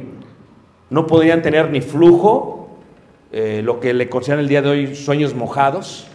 no 0.90 1.06
podían 1.06 1.40
tener 1.40 1.70
ni 1.70 1.82
flujo, 1.82 2.70
eh, 3.30 3.60
lo 3.62 3.78
que 3.78 3.94
le 3.94 4.08
consideran 4.08 4.40
el 4.40 4.48
día 4.48 4.60
de 4.60 4.70
hoy 4.70 4.96
sueños 4.96 5.36
mojados. 5.36 6.08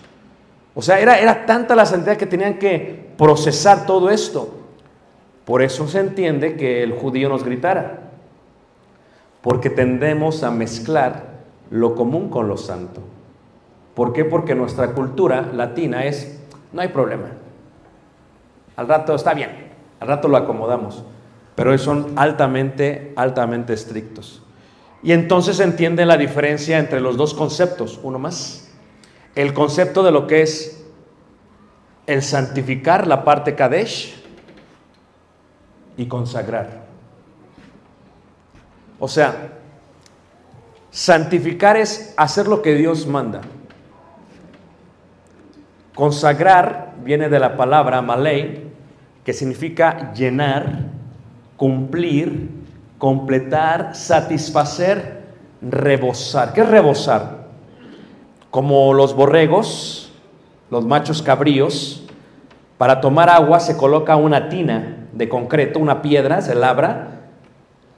O 0.75 0.81
sea, 0.81 0.99
era, 0.99 1.17
era 1.17 1.45
tanta 1.45 1.77
la 1.77 1.85
santidad 1.85 2.17
que 2.17 2.25
tenían 2.25 2.59
que 2.59 3.07
procesar 3.17 3.85
todo 3.85 4.09
esto. 4.09 4.53
Por 5.45 5.61
eso 5.61 5.87
se 5.87 6.01
entiende 6.01 6.57
que 6.57 6.83
el 6.83 6.91
judío 6.91 7.29
nos 7.29 7.45
gritara, 7.45 8.06
porque 9.41 9.70
tendemos 9.70 10.44
a 10.44 10.51
mezclar 10.51 11.38
lo 11.70 11.96
común 11.96 12.29
con 12.29 12.48
lo 12.48 12.58
santo. 12.58 13.01
¿Por 13.96 14.13
qué? 14.13 14.25
Porque 14.25 14.56
nuestra 14.56 14.94
cultura 14.94 15.50
latina 15.53 16.06
es, 16.06 16.39
no 16.72 16.82
hay 16.82 16.89
problema, 16.89 17.29
al 18.75 18.88
rato 18.88 19.15
está 19.15 19.34
bien, 19.34 19.50
al 20.00 20.08
rato 20.08 20.27
lo 20.27 20.38
acomodamos, 20.38 21.03
pero 21.56 21.75
son 21.77 22.13
altamente, 22.15 23.13
altamente 23.15 23.74
estrictos. 23.74 24.44
Y 25.01 25.12
entonces 25.12 25.58
se 25.58 25.63
entiende 25.63 26.06
la 26.06 26.17
diferencia 26.17 26.79
entre 26.79 27.01
los 27.01 27.17
dos 27.17 27.34
conceptos, 27.34 28.00
uno 28.03 28.20
más. 28.20 28.72
El 29.36 29.53
concepto 29.53 30.03
de 30.03 30.12
lo 30.12 30.27
que 30.27 30.41
es 30.41 30.86
el 32.08 32.24
santificar 32.24 33.06
la 33.06 33.24
parte 33.24 33.56
Kadesh 33.56 34.24
y 35.98 36.08
consagrar. 36.08 36.87
O 38.99 39.07
sea, 39.07 39.53
santificar 40.89 41.77
es 41.77 42.13
hacer 42.17 42.47
lo 42.47 42.61
que 42.61 42.73
Dios 42.73 43.05
manda. 43.05 43.41
Consagrar 45.93 46.93
viene 47.03 47.29
de 47.29 47.39
la 47.39 47.57
palabra 47.57 48.01
malei, 48.01 48.71
que 49.23 49.33
significa 49.33 50.13
llenar, 50.13 50.85
cumplir, 51.57 52.49
completar, 52.97 53.95
satisfacer, 53.95 55.23
rebosar. 55.61 56.53
¿Qué 56.53 56.61
es 56.61 56.69
rebosar? 56.69 57.47
Como 58.49 58.93
los 58.93 59.15
borregos, 59.15 60.11
los 60.69 60.85
machos 60.85 61.21
cabríos, 61.21 62.03
para 62.77 63.01
tomar 63.01 63.29
agua 63.29 63.59
se 63.59 63.75
coloca 63.75 64.15
una 64.15 64.49
tina 64.49 65.07
de 65.13 65.29
concreto, 65.29 65.79
una 65.79 66.01
piedra, 66.01 66.41
se 66.41 66.53
labra, 66.53 67.16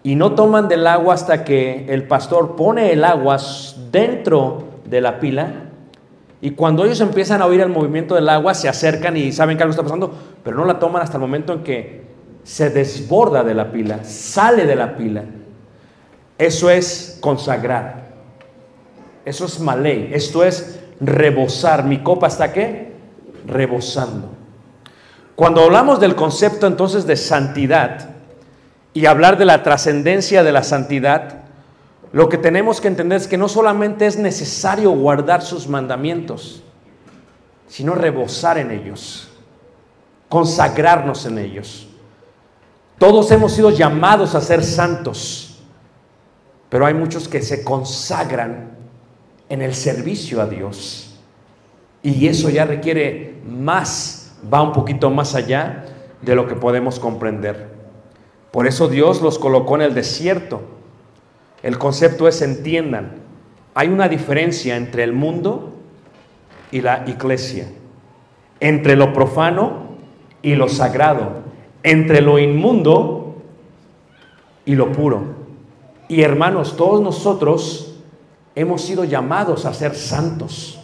y 0.04 0.16
no 0.16 0.34
toman 0.34 0.68
del 0.68 0.88
agua 0.88 1.14
hasta 1.14 1.44
que 1.44 1.86
el 1.90 2.08
pastor 2.08 2.56
pone 2.56 2.92
el 2.92 3.04
agua 3.04 3.38
dentro 3.92 4.64
de 4.86 5.02
la 5.02 5.20
pila 5.20 5.70
y 6.42 6.52
cuando 6.52 6.86
ellos 6.86 7.02
empiezan 7.02 7.42
a 7.42 7.46
oír 7.46 7.60
el 7.60 7.70
movimiento 7.70 8.16
del 8.16 8.30
agua, 8.30 8.54
se 8.54 8.70
acercan 8.70 9.18
y 9.18 9.32
saben 9.32 9.58
que 9.58 9.64
algo 9.64 9.72
está 9.72 9.84
pasando, 9.84 10.14
pero 10.44 10.56
no 10.56 10.66
la 10.66 10.80
toman 10.80 11.02
hasta 11.02 11.18
el 11.18 11.22
momento 11.22 11.52
en 11.52 11.64
que 11.64 12.04
se 12.44 12.70
desborda 12.70 13.44
de 13.44 13.54
la 13.54 13.72
pila, 13.72 14.04
sale 14.06 14.66
de 14.66 14.76
la 14.76 14.96
pila. 14.96 15.24
Eso 16.38 16.70
es 16.70 17.18
consagrar. 17.20 18.08
Eso 19.26 19.46
es 19.46 19.60
maley. 19.60 20.12
Esto 20.14 20.46
es 20.46 20.80
rebosar. 21.02 21.84
Mi 21.84 22.00
copa 22.00 22.28
está 22.28 22.54
qué? 22.54 22.94
Rebosando. 23.46 24.30
Cuando 25.36 25.62
hablamos 25.62 26.00
del 26.00 26.16
concepto 26.16 26.66
entonces 26.66 27.06
de 27.06 27.18
santidad 27.18 28.10
y 28.94 29.06
hablar 29.06 29.38
de 29.38 29.46
la 29.46 29.64
trascendencia 29.64 30.44
de 30.44 30.52
la 30.52 30.64
santidad, 30.64 31.44
lo 32.12 32.28
que 32.28 32.38
tenemos 32.38 32.82
que 32.82 32.88
entender 32.88 33.18
es 33.18 33.28
que 33.28 33.38
no 33.38 33.48
solamente 33.48 34.08
es 34.08 34.18
necesario 34.18 34.92
guardar 34.92 35.42
sus 35.42 35.68
mandamientos, 35.68 36.64
sino 37.68 37.94
rebosar 37.94 38.58
en 38.58 38.72
ellos, 38.72 39.30
consagrarnos 40.28 41.26
en 41.26 41.38
ellos. 41.38 41.88
Todos 42.98 43.32
hemos 43.32 43.54
sido 43.54 43.70
llamados 43.70 44.34
a 44.34 44.42
ser 44.42 44.64
santos, 44.64 45.60
pero 46.70 46.86
hay 46.86 46.96
muchos 46.96 47.28
que 47.28 47.42
se 47.42 47.64
consagran 47.64 48.72
en 49.48 49.62
el 49.62 49.76
servicio 49.76 50.42
a 50.42 50.48
Dios. 50.48 51.20
Y 52.02 52.28
eso 52.28 52.50
ya 52.50 52.66
requiere 52.66 53.40
más, 53.48 54.36
va 54.52 54.62
un 54.62 54.74
poquito 54.74 55.10
más 55.12 55.36
allá 55.36 55.86
de 56.22 56.36
lo 56.36 56.48
que 56.48 56.56
podemos 56.56 57.00
comprender. 57.00 57.79
Por 58.52 58.68
eso 58.68 58.88
Dios 58.88 59.22
los 59.22 59.38
colocó 59.40 59.76
en 59.76 59.82
el 59.82 59.94
desierto 59.94 60.62
el 61.62 61.78
concepto 61.78 62.28
es, 62.28 62.42
entiendan, 62.42 63.12
hay 63.74 63.90
una 63.90 64.08
diferencia 64.08 64.78
entre 64.78 65.04
el 65.04 65.14
mundo 65.14 65.74
y 66.72 66.82
la 66.82 67.04
iglesia, 67.08 67.68
entre 68.60 68.96
lo 68.96 69.14
profano 69.14 69.90
y 70.42 70.56
lo 70.56 70.70
sagrado, 70.70 71.44
entre 71.84 72.22
lo 72.22 72.40
inmundo 72.40 73.36
y 74.66 74.76
lo 74.76 74.92
puro. 74.92 75.24
Y 76.08 76.22
hermanos, 76.22 76.78
todos 76.78 77.02
nosotros 77.02 77.96
hemos 78.56 78.82
sido 78.82 79.04
llamados 79.04 79.66
a 79.66 79.74
ser 79.74 79.96
santos. 79.96 80.80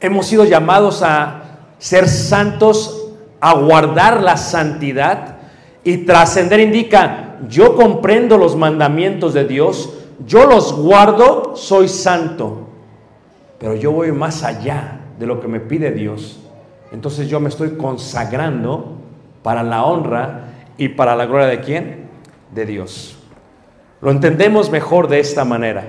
Hemos 0.00 0.26
sido 0.26 0.44
llamados 0.44 1.02
a 1.02 1.58
ser 1.78 2.08
santos, 2.08 3.10
aguardar 3.40 4.22
la 4.22 4.36
santidad 4.36 5.31
y 5.84 5.98
trascender 5.98 6.60
indica, 6.60 7.38
yo 7.48 7.74
comprendo 7.76 8.38
los 8.38 8.56
mandamientos 8.56 9.34
de 9.34 9.44
Dios, 9.44 9.94
yo 10.26 10.46
los 10.46 10.72
guardo, 10.74 11.56
soy 11.56 11.88
santo, 11.88 12.68
pero 13.58 13.74
yo 13.74 13.92
voy 13.92 14.12
más 14.12 14.44
allá 14.44 15.00
de 15.18 15.26
lo 15.26 15.40
que 15.40 15.48
me 15.48 15.60
pide 15.60 15.90
Dios. 15.90 16.40
Entonces 16.92 17.28
yo 17.28 17.40
me 17.40 17.48
estoy 17.48 17.70
consagrando 17.70 18.98
para 19.42 19.62
la 19.62 19.84
honra 19.84 20.52
y 20.76 20.88
para 20.88 21.16
la 21.16 21.26
gloria 21.26 21.46
de 21.46 21.60
quién? 21.60 22.08
De 22.54 22.66
Dios. 22.66 23.16
Lo 24.00 24.10
entendemos 24.10 24.70
mejor 24.70 25.08
de 25.08 25.20
esta 25.20 25.44
manera. 25.44 25.84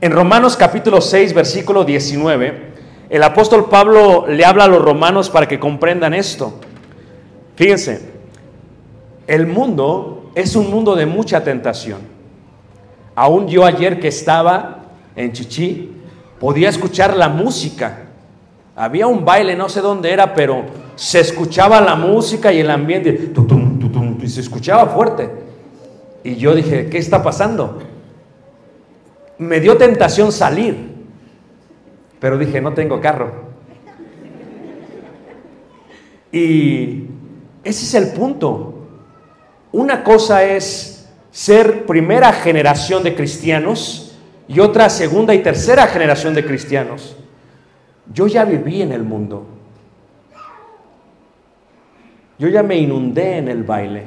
En 0.00 0.12
Romanos 0.12 0.56
capítulo 0.56 1.00
6, 1.00 1.34
versículo 1.34 1.84
19, 1.84 2.72
el 3.10 3.22
apóstol 3.22 3.68
Pablo 3.68 4.26
le 4.26 4.44
habla 4.44 4.64
a 4.64 4.68
los 4.68 4.82
romanos 4.82 5.28
para 5.28 5.46
que 5.46 5.60
comprendan 5.60 6.14
esto. 6.14 6.58
Fíjense, 7.56 8.11
el 9.26 9.46
mundo 9.46 10.30
es 10.34 10.56
un 10.56 10.70
mundo 10.70 10.94
de 10.94 11.06
mucha 11.06 11.44
tentación. 11.44 12.00
Aún 13.14 13.48
yo 13.48 13.64
ayer 13.64 14.00
que 14.00 14.08
estaba 14.08 14.84
en 15.16 15.32
Chichi, 15.32 15.92
podía 16.40 16.68
escuchar 16.68 17.16
la 17.16 17.28
música. 17.28 17.98
Había 18.74 19.06
un 19.06 19.24
baile, 19.24 19.54
no 19.54 19.68
sé 19.68 19.80
dónde 19.80 20.10
era, 20.10 20.34
pero 20.34 20.62
se 20.96 21.20
escuchaba 21.20 21.80
la 21.80 21.94
música 21.94 22.52
y 22.52 22.60
el 22.60 22.70
ambiente, 22.70 23.32
y 24.22 24.28
se 24.28 24.40
escuchaba 24.40 24.86
fuerte. 24.86 25.30
Y 26.24 26.36
yo 26.36 26.54
dije, 26.54 26.88
¿qué 26.88 26.98
está 26.98 27.22
pasando? 27.22 27.80
Me 29.38 29.60
dio 29.60 29.76
tentación 29.76 30.32
salir, 30.32 30.76
pero 32.20 32.38
dije, 32.38 32.60
no 32.60 32.72
tengo 32.72 33.00
carro. 33.00 33.52
Y 36.30 37.04
ese 37.62 37.84
es 37.84 37.94
el 37.94 38.12
punto. 38.12 38.81
Una 39.72 40.04
cosa 40.04 40.44
es 40.44 41.08
ser 41.30 41.86
primera 41.86 42.32
generación 42.32 43.02
de 43.02 43.14
cristianos 43.14 44.14
y 44.46 44.60
otra 44.60 44.90
segunda 44.90 45.34
y 45.34 45.42
tercera 45.42 45.86
generación 45.86 46.34
de 46.34 46.44
cristianos. 46.44 47.16
Yo 48.12 48.26
ya 48.26 48.44
viví 48.44 48.82
en 48.82 48.92
el 48.92 49.02
mundo. 49.02 49.46
Yo 52.38 52.48
ya 52.48 52.62
me 52.62 52.76
inundé 52.76 53.38
en 53.38 53.48
el 53.48 53.62
baile. 53.62 54.04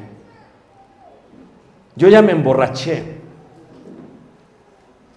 Yo 1.96 2.10
ya 2.10 2.22
me 2.22 2.34
emborraché. 2.34 3.16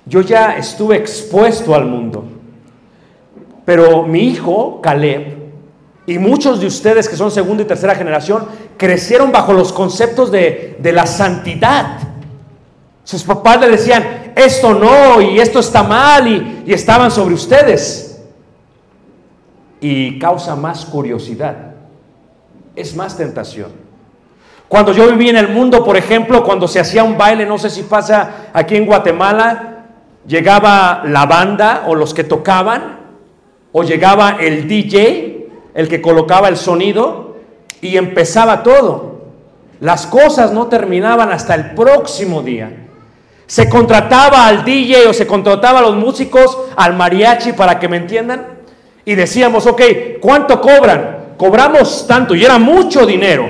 Yo 0.07 0.23
ya 0.23 0.57
estuve 0.57 0.97
expuesto 0.97 1.75
al 1.75 1.85
mundo. 1.85 2.25
Pero 3.67 4.05
mi 4.05 4.21
hijo, 4.21 4.81
Caleb, 4.81 5.38
y 6.09 6.19
muchos 6.19 6.59
de 6.59 6.67
ustedes 6.67 7.07
que 7.07 7.17
son 7.17 7.31
segunda 7.31 7.63
y 7.63 7.67
tercera 7.67 7.95
generación, 7.95 8.47
crecieron 8.79 9.31
bajo 9.31 9.53
los 9.53 9.75
conceptos 9.75 10.33
de, 10.33 10.79
de 10.79 10.91
la 10.91 11.05
santidad. 11.05 11.99
Sus 13.05 13.23
papás 13.25 13.61
le 13.61 13.69
decían, 13.69 14.33
esto 14.35 14.73
no, 14.73 15.21
y 15.21 15.39
esto 15.39 15.59
está 15.59 15.83
mal, 15.83 16.27
y, 16.27 16.63
y 16.65 16.73
estaban 16.73 17.11
sobre 17.11 17.35
ustedes. 17.35 18.23
Y 19.83 20.19
causa 20.19 20.57
más 20.57 20.87
curiosidad, 20.87 21.75
es 22.75 22.97
más 22.97 23.15
tentación. 23.15 23.71
Cuando 24.67 24.95
yo 24.95 25.11
viví 25.11 25.29
en 25.29 25.37
el 25.37 25.49
mundo, 25.49 25.85
por 25.85 25.99
ejemplo, 25.99 26.43
cuando 26.43 26.67
se 26.67 26.81
hacía 26.81 27.05
un 27.05 27.19
baile, 27.19 27.45
no 27.45 27.59
sé 27.59 27.69
si 27.69 27.83
pasa 27.83 28.49
aquí 28.55 28.77
en 28.77 28.87
Guatemala, 28.87 29.85
llegaba 30.27 31.03
la 31.05 31.27
banda 31.27 31.85
o 31.87 31.95
los 31.95 32.15
que 32.15 32.25
tocaban, 32.25 32.97
o 33.73 33.83
llegaba 33.83 34.39
el 34.41 34.67
DJ, 34.67 35.38
el 35.79 35.89
que 35.89 36.03
colocaba 36.03 36.49
el 36.49 36.57
sonido, 36.57 37.37
y 37.81 37.97
empezaba 37.97 38.63
todo. 38.65 39.23
Las 39.81 40.07
cosas 40.09 40.53
no 40.53 40.67
terminaban 40.67 41.31
hasta 41.31 41.55
el 41.55 41.71
próximo 41.71 42.43
día. 42.43 42.87
Se 43.47 43.69
contrataba 43.69 44.47
al 44.49 44.65
DJ 44.65 45.07
o 45.07 45.13
se 45.13 45.27
contrataba 45.27 45.79
a 45.79 45.83
los 45.83 45.95
músicos, 45.95 46.59
al 46.77 46.95
mariachi, 46.95 47.53
para 47.53 47.79
que 47.79 47.89
me 47.89 47.97
entiendan, 47.97 48.59
y 49.05 49.15
decíamos, 49.15 49.67
ok, 49.67 49.81
¿cuánto 50.21 50.61
cobran? 50.61 51.35
Cobramos 51.39 52.07
tanto, 52.09 52.35
y 52.35 52.45
era 52.45 52.59
mucho 52.59 53.07
dinero, 53.07 53.49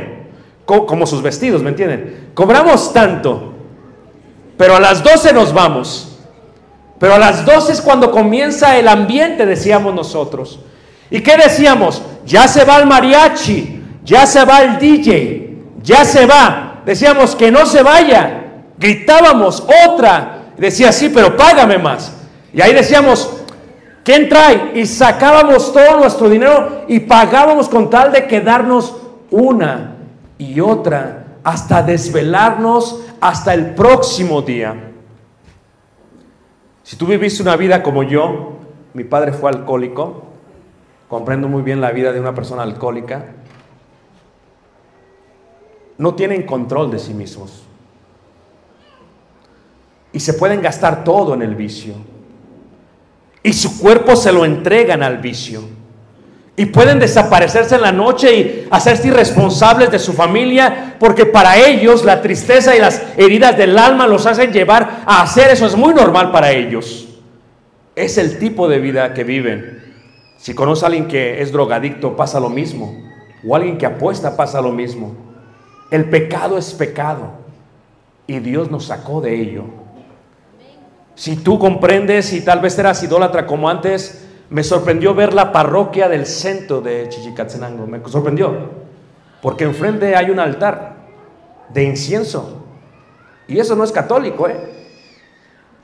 co- 0.66 0.84
como 0.84 1.06
sus 1.06 1.22
vestidos, 1.22 1.62
¿me 1.62 1.70
entienden? 1.70 2.28
Cobramos 2.34 2.92
tanto, 2.92 3.54
pero 4.58 4.76
a 4.76 4.80
las 4.80 5.02
12 5.02 5.32
nos 5.32 5.54
vamos. 5.54 6.18
Pero 6.98 7.14
a 7.14 7.18
las 7.18 7.46
12 7.46 7.72
es 7.72 7.80
cuando 7.80 8.10
comienza 8.10 8.76
el 8.76 8.86
ambiente, 8.88 9.46
decíamos 9.46 9.94
nosotros. 9.94 10.60
¿Y 11.10 11.20
qué 11.20 11.36
decíamos? 11.36 12.02
Ya 12.26 12.46
se 12.46 12.64
va 12.64 12.78
el 12.78 12.86
mariachi, 12.86 13.82
ya 14.04 14.26
se 14.26 14.44
va 14.44 14.62
el 14.62 14.78
DJ, 14.78 15.56
ya 15.82 16.04
se 16.04 16.26
va. 16.26 16.82
Decíamos 16.84 17.34
que 17.34 17.50
no 17.50 17.66
se 17.66 17.82
vaya. 17.82 18.44
Gritábamos 18.78 19.66
otra. 19.86 20.52
Decía, 20.56 20.92
sí, 20.92 21.10
pero 21.12 21.36
págame 21.36 21.78
más. 21.78 22.12
Y 22.52 22.60
ahí 22.60 22.74
decíamos, 22.74 23.42
¿quién 24.04 24.28
trae? 24.28 24.72
Y 24.74 24.86
sacábamos 24.86 25.72
todo 25.72 25.98
nuestro 25.98 26.28
dinero 26.28 26.84
y 26.88 27.00
pagábamos 27.00 27.68
con 27.68 27.90
tal 27.90 28.12
de 28.12 28.26
quedarnos 28.26 28.96
una 29.30 29.96
y 30.38 30.60
otra 30.60 31.24
hasta 31.44 31.82
desvelarnos 31.82 33.04
hasta 33.20 33.54
el 33.54 33.74
próximo 33.74 34.42
día. 34.42 34.74
Si 36.82 36.96
tú 36.96 37.06
viviste 37.06 37.42
una 37.42 37.56
vida 37.56 37.82
como 37.82 38.02
yo, 38.02 38.58
mi 38.94 39.04
padre 39.04 39.32
fue 39.32 39.50
alcohólico, 39.50 40.27
comprendo 41.08 41.48
muy 41.48 41.62
bien 41.62 41.80
la 41.80 41.90
vida 41.90 42.12
de 42.12 42.20
una 42.20 42.34
persona 42.34 42.62
alcohólica, 42.62 43.24
no 45.96 46.14
tienen 46.14 46.42
control 46.44 46.90
de 46.90 46.98
sí 46.98 47.14
mismos. 47.14 47.64
Y 50.12 50.20
se 50.20 50.34
pueden 50.34 50.62
gastar 50.62 51.04
todo 51.04 51.34
en 51.34 51.42
el 51.42 51.54
vicio. 51.54 51.94
Y 53.42 53.52
su 53.52 53.80
cuerpo 53.80 54.16
se 54.16 54.32
lo 54.32 54.44
entregan 54.44 55.02
al 55.02 55.18
vicio. 55.18 55.62
Y 56.56 56.66
pueden 56.66 56.98
desaparecerse 56.98 57.76
en 57.76 57.82
la 57.82 57.92
noche 57.92 58.34
y 58.34 58.68
hacerse 58.70 59.08
irresponsables 59.08 59.90
de 59.90 59.98
su 59.98 60.12
familia, 60.12 60.96
porque 60.98 61.24
para 61.24 61.56
ellos 61.56 62.04
la 62.04 62.20
tristeza 62.20 62.74
y 62.74 62.80
las 62.80 63.00
heridas 63.16 63.56
del 63.56 63.78
alma 63.78 64.08
los 64.08 64.26
hacen 64.26 64.52
llevar 64.52 65.02
a 65.06 65.22
hacer 65.22 65.50
eso. 65.50 65.66
Es 65.66 65.76
muy 65.76 65.94
normal 65.94 66.32
para 66.32 66.50
ellos. 66.50 67.08
Es 67.94 68.18
el 68.18 68.38
tipo 68.38 68.68
de 68.68 68.80
vida 68.80 69.14
que 69.14 69.24
viven. 69.24 69.87
Si 70.38 70.54
conoce 70.54 70.84
a 70.84 70.86
alguien 70.86 71.08
que 71.08 71.42
es 71.42 71.52
drogadicto, 71.52 72.16
pasa 72.16 72.40
lo 72.40 72.48
mismo. 72.48 72.94
O 73.46 73.54
alguien 73.54 73.76
que 73.76 73.86
apuesta, 73.86 74.36
pasa 74.36 74.60
lo 74.62 74.72
mismo. 74.72 75.14
El 75.90 76.08
pecado 76.08 76.56
es 76.56 76.72
pecado. 76.72 77.32
Y 78.26 78.38
Dios 78.38 78.70
nos 78.70 78.86
sacó 78.86 79.20
de 79.20 79.34
ello. 79.34 79.64
Si 81.16 81.36
tú 81.36 81.58
comprendes 81.58 82.32
y 82.32 82.44
tal 82.44 82.60
vez 82.60 82.78
eras 82.78 83.02
idólatra 83.02 83.46
como 83.46 83.68
antes, 83.68 84.26
me 84.48 84.62
sorprendió 84.62 85.12
ver 85.14 85.34
la 85.34 85.50
parroquia 85.52 86.08
del 86.08 86.24
centro 86.24 86.80
de 86.80 87.08
Chichicatzenango. 87.08 87.86
Me 87.86 88.00
sorprendió. 88.06 88.70
Porque 89.42 89.64
enfrente 89.64 90.14
hay 90.14 90.30
un 90.30 90.38
altar 90.38 90.94
de 91.70 91.82
incienso. 91.82 92.64
Y 93.48 93.58
eso 93.58 93.74
no 93.74 93.82
es 93.82 93.90
católico, 93.90 94.48
¿eh? 94.48 94.56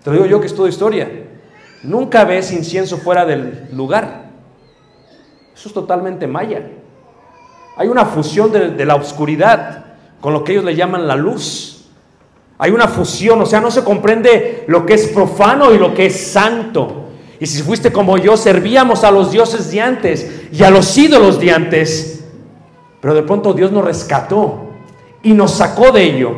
Te 0.04 0.10
lo 0.10 0.16
digo 0.16 0.26
yo 0.26 0.40
que 0.40 0.46
estudio 0.46 0.68
historia. 0.68 1.10
Nunca 1.82 2.24
ves 2.24 2.52
incienso 2.52 2.98
fuera 2.98 3.24
del 3.24 3.68
lugar. 3.72 4.23
Eso 5.54 5.68
es 5.68 5.74
totalmente 5.74 6.26
maya. 6.26 6.62
Hay 7.76 7.88
una 7.88 8.04
fusión 8.04 8.52
de, 8.52 8.70
de 8.70 8.84
la 8.84 8.94
oscuridad 8.96 9.84
con 10.20 10.32
lo 10.32 10.42
que 10.42 10.52
ellos 10.52 10.64
le 10.64 10.74
llaman 10.74 11.06
la 11.06 11.16
luz. 11.16 11.86
Hay 12.58 12.70
una 12.70 12.88
fusión, 12.88 13.40
o 13.42 13.46
sea, 13.46 13.60
no 13.60 13.70
se 13.70 13.84
comprende 13.84 14.64
lo 14.68 14.86
que 14.86 14.94
es 14.94 15.08
profano 15.08 15.72
y 15.72 15.78
lo 15.78 15.92
que 15.92 16.06
es 16.06 16.28
santo. 16.32 17.04
Y 17.40 17.46
si 17.46 17.62
fuiste 17.62 17.92
como 17.92 18.16
yo, 18.16 18.36
servíamos 18.36 19.04
a 19.04 19.10
los 19.10 19.32
dioses 19.32 19.70
de 19.70 19.80
antes 19.80 20.46
y 20.52 20.62
a 20.62 20.70
los 20.70 20.96
ídolos 20.96 21.40
de 21.40 21.50
antes. 21.50 22.24
Pero 23.00 23.14
de 23.14 23.22
pronto 23.22 23.52
Dios 23.52 23.70
nos 23.70 23.84
rescató 23.84 24.70
y 25.22 25.32
nos 25.32 25.52
sacó 25.52 25.92
de 25.92 26.04
ello. 26.04 26.32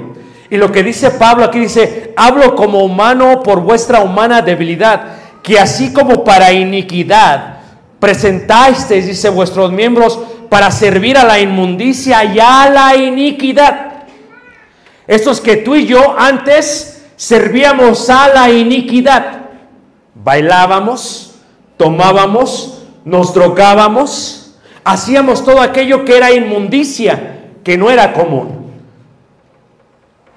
Y 0.51 0.57
lo 0.57 0.73
que 0.73 0.83
dice 0.83 1.11
Pablo 1.13 1.45
aquí 1.45 1.59
dice, 1.59 2.13
hablo 2.17 2.57
como 2.57 2.81
humano 2.81 3.43
por 3.43 3.61
vuestra 3.61 4.01
humana 4.01 4.43
debilidad, 4.43 5.17
que 5.43 5.59
así 5.59 5.93
como 5.93 6.25
para 6.25 6.53
iniquidad 6.53 7.56
presentasteis, 7.99 9.07
dice, 9.07 9.29
vuestros 9.29 9.73
miembros 9.73 10.19
para 10.49 10.71
servir 10.71 11.19
a 11.19 11.25
la 11.25 11.39
inmundicia 11.39 12.25
y 12.25 12.39
a 12.39 12.71
la 12.71 12.97
iniquidad. 12.97 14.05
Estos 15.07 15.41
que 15.41 15.57
tú 15.57 15.77
y 15.77 15.87
yo 15.87 16.17
antes 16.19 17.05
servíamos 17.17 18.11
a 18.11 18.29
la 18.29 18.51
iniquidad. 18.51 19.43
Bailábamos, 20.15 21.37
tomábamos, 21.77 22.85
nos 23.05 23.33
drogábamos, 23.33 24.57
hacíamos 24.85 25.45
todo 25.45 25.61
aquello 25.61 26.05
que 26.05 26.17
era 26.17 26.33
inmundicia, 26.33 27.45
que 27.63 27.77
no 27.77 27.91
era 27.91 28.13
común. 28.13 28.73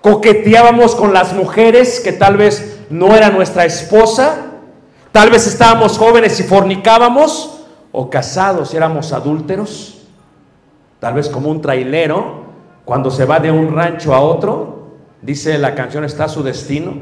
Coqueteábamos 0.02 0.96
con 0.96 1.14
las 1.14 1.34
mujeres 1.34 2.00
que 2.00 2.14
tal 2.14 2.38
vez 2.38 2.80
no 2.90 3.16
era 3.16 3.30
nuestra 3.30 3.66
esposa, 3.66 4.49
tal 5.12 5.30
vez 5.30 5.48
estábamos 5.48 5.98
jóvenes 5.98 6.40
y 6.40 6.44
fornicábamos, 6.44 7.62
o 7.92 8.10
casados 8.10 8.74
éramos 8.74 9.14
adúlteros, 9.14 10.00
tal 11.00 11.16
vez 11.16 11.30
como 11.30 11.50
un 11.50 11.62
trailero, 11.62 12.44
cuando 12.86 13.12
se 13.12 13.26
va 13.26 13.40
de 13.40 13.52
un 13.52 13.74
rancho 13.76 14.14
a 14.14 14.20
otro, 14.20 14.90
dice 15.22 15.58
la 15.58 15.76
canción 15.76 16.04
está 16.04 16.28
su 16.28 16.44
destino. 16.44 16.94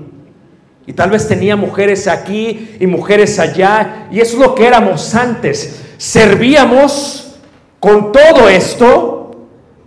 Y 0.85 0.93
tal 0.93 1.09
vez 1.09 1.27
tenía 1.27 1.57
mujeres 1.57 2.07
aquí 2.07 2.77
y 2.79 2.87
mujeres 2.87 3.39
allá, 3.39 4.07
y 4.11 4.21
eso 4.21 4.37
es 4.37 4.47
lo 4.47 4.55
que 4.55 4.65
éramos 4.65 5.13
antes. 5.15 5.83
Servíamos 5.97 7.35
con 7.79 8.13
todo 8.13 8.47
esto, 8.47 9.31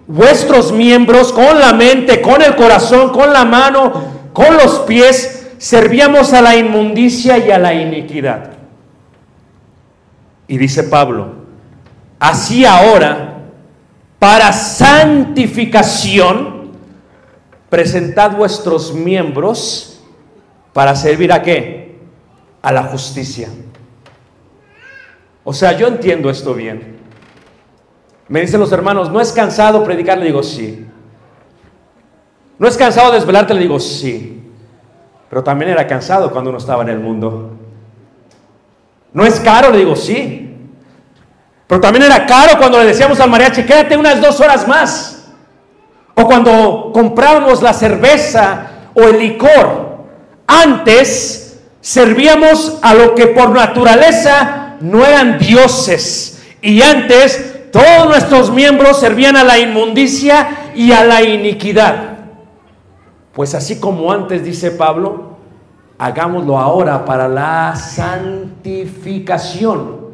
vuestros 0.07 0.73
miembros, 0.73 1.33
con 1.33 1.59
la 1.59 1.73
mente, 1.73 2.21
con 2.21 2.43
el 2.43 2.55
corazón, 2.55 3.11
con 3.11 3.33
la 3.33 3.45
mano, 3.47 3.93
con 4.33 4.57
los 4.57 4.81
pies, 4.81 5.40
servíamos 5.61 6.33
a 6.33 6.41
la 6.41 6.57
inmundicia 6.57 7.37
y 7.37 7.51
a 7.51 7.59
la 7.59 7.75
iniquidad. 7.75 8.53
Y 10.49 10.57
dice 10.57 10.85
Pablo, 10.85 11.35
así 12.19 12.65
ahora, 12.65 13.43
para 14.19 14.55
santificación, 14.55 16.71
presentad 17.69 18.39
vuestros 18.39 18.95
miembros 18.95 20.03
para 20.73 20.97
servir 20.97 21.31
a 21.31 21.43
qué? 21.43 21.99
A 22.63 22.73
la 22.73 22.85
justicia. 22.85 23.51
O 25.45 25.53
sea, 25.53 25.77
yo 25.77 25.89
entiendo 25.89 26.31
esto 26.31 26.55
bien. 26.55 26.97
Me 28.29 28.41
dicen 28.41 28.61
los 28.61 28.73
hermanos, 28.73 29.13
¿no 29.13 29.21
es 29.21 29.31
cansado 29.31 29.85
predicar? 29.85 30.17
Le 30.17 30.25
digo, 30.25 30.43
sí. 30.43 30.87
¿No 32.59 32.67
es 32.67 32.79
cansado 32.79 33.13
desvelarte? 33.13 33.53
Le 33.53 33.61
digo, 33.61 33.79
sí. 33.79 34.40
Pero 35.31 35.45
también 35.45 35.71
era 35.71 35.87
cansado 35.87 36.31
cuando 36.33 36.51
uno 36.51 36.59
estaba 36.59 36.83
en 36.83 36.89
el 36.89 36.99
mundo. 36.99 37.53
¿No 39.13 39.25
es 39.25 39.39
caro? 39.39 39.71
Le 39.71 39.79
digo, 39.79 39.95
sí. 39.95 40.57
Pero 41.69 41.81
también 41.81 42.05
era 42.05 42.27
caro 42.27 42.59
cuando 42.59 42.79
le 42.79 42.87
decíamos 42.87 43.21
al 43.21 43.31
mariachi, 43.31 43.63
quédate 43.63 43.97
unas 43.97 44.21
dos 44.21 44.41
horas 44.41 44.67
más. 44.67 45.29
O 46.17 46.27
cuando 46.27 46.91
comprábamos 46.93 47.63
la 47.63 47.73
cerveza 47.73 48.71
o 48.93 49.03
el 49.05 49.21
licor. 49.21 50.01
Antes 50.49 51.61
servíamos 51.81 52.79
a 52.83 52.93
lo 52.95 53.15
que 53.15 53.29
por 53.29 53.51
naturaleza 53.51 54.75
no 54.81 55.07
eran 55.07 55.39
dioses. 55.39 56.43
Y 56.61 56.83
antes 56.83 57.71
todos 57.71 58.09
nuestros 58.09 58.51
miembros 58.51 58.99
servían 58.99 59.37
a 59.37 59.45
la 59.45 59.59
inmundicia 59.59 60.73
y 60.75 60.91
a 60.91 61.05
la 61.05 61.23
iniquidad. 61.23 62.10
Pues 63.41 63.55
así 63.55 63.81
como 63.81 64.13
antes, 64.13 64.45
dice 64.45 64.71
Pablo, 64.71 65.39
hagámoslo 65.97 66.59
ahora 66.59 67.07
para 67.07 67.27
la 67.27 67.75
santificación. 67.75 70.11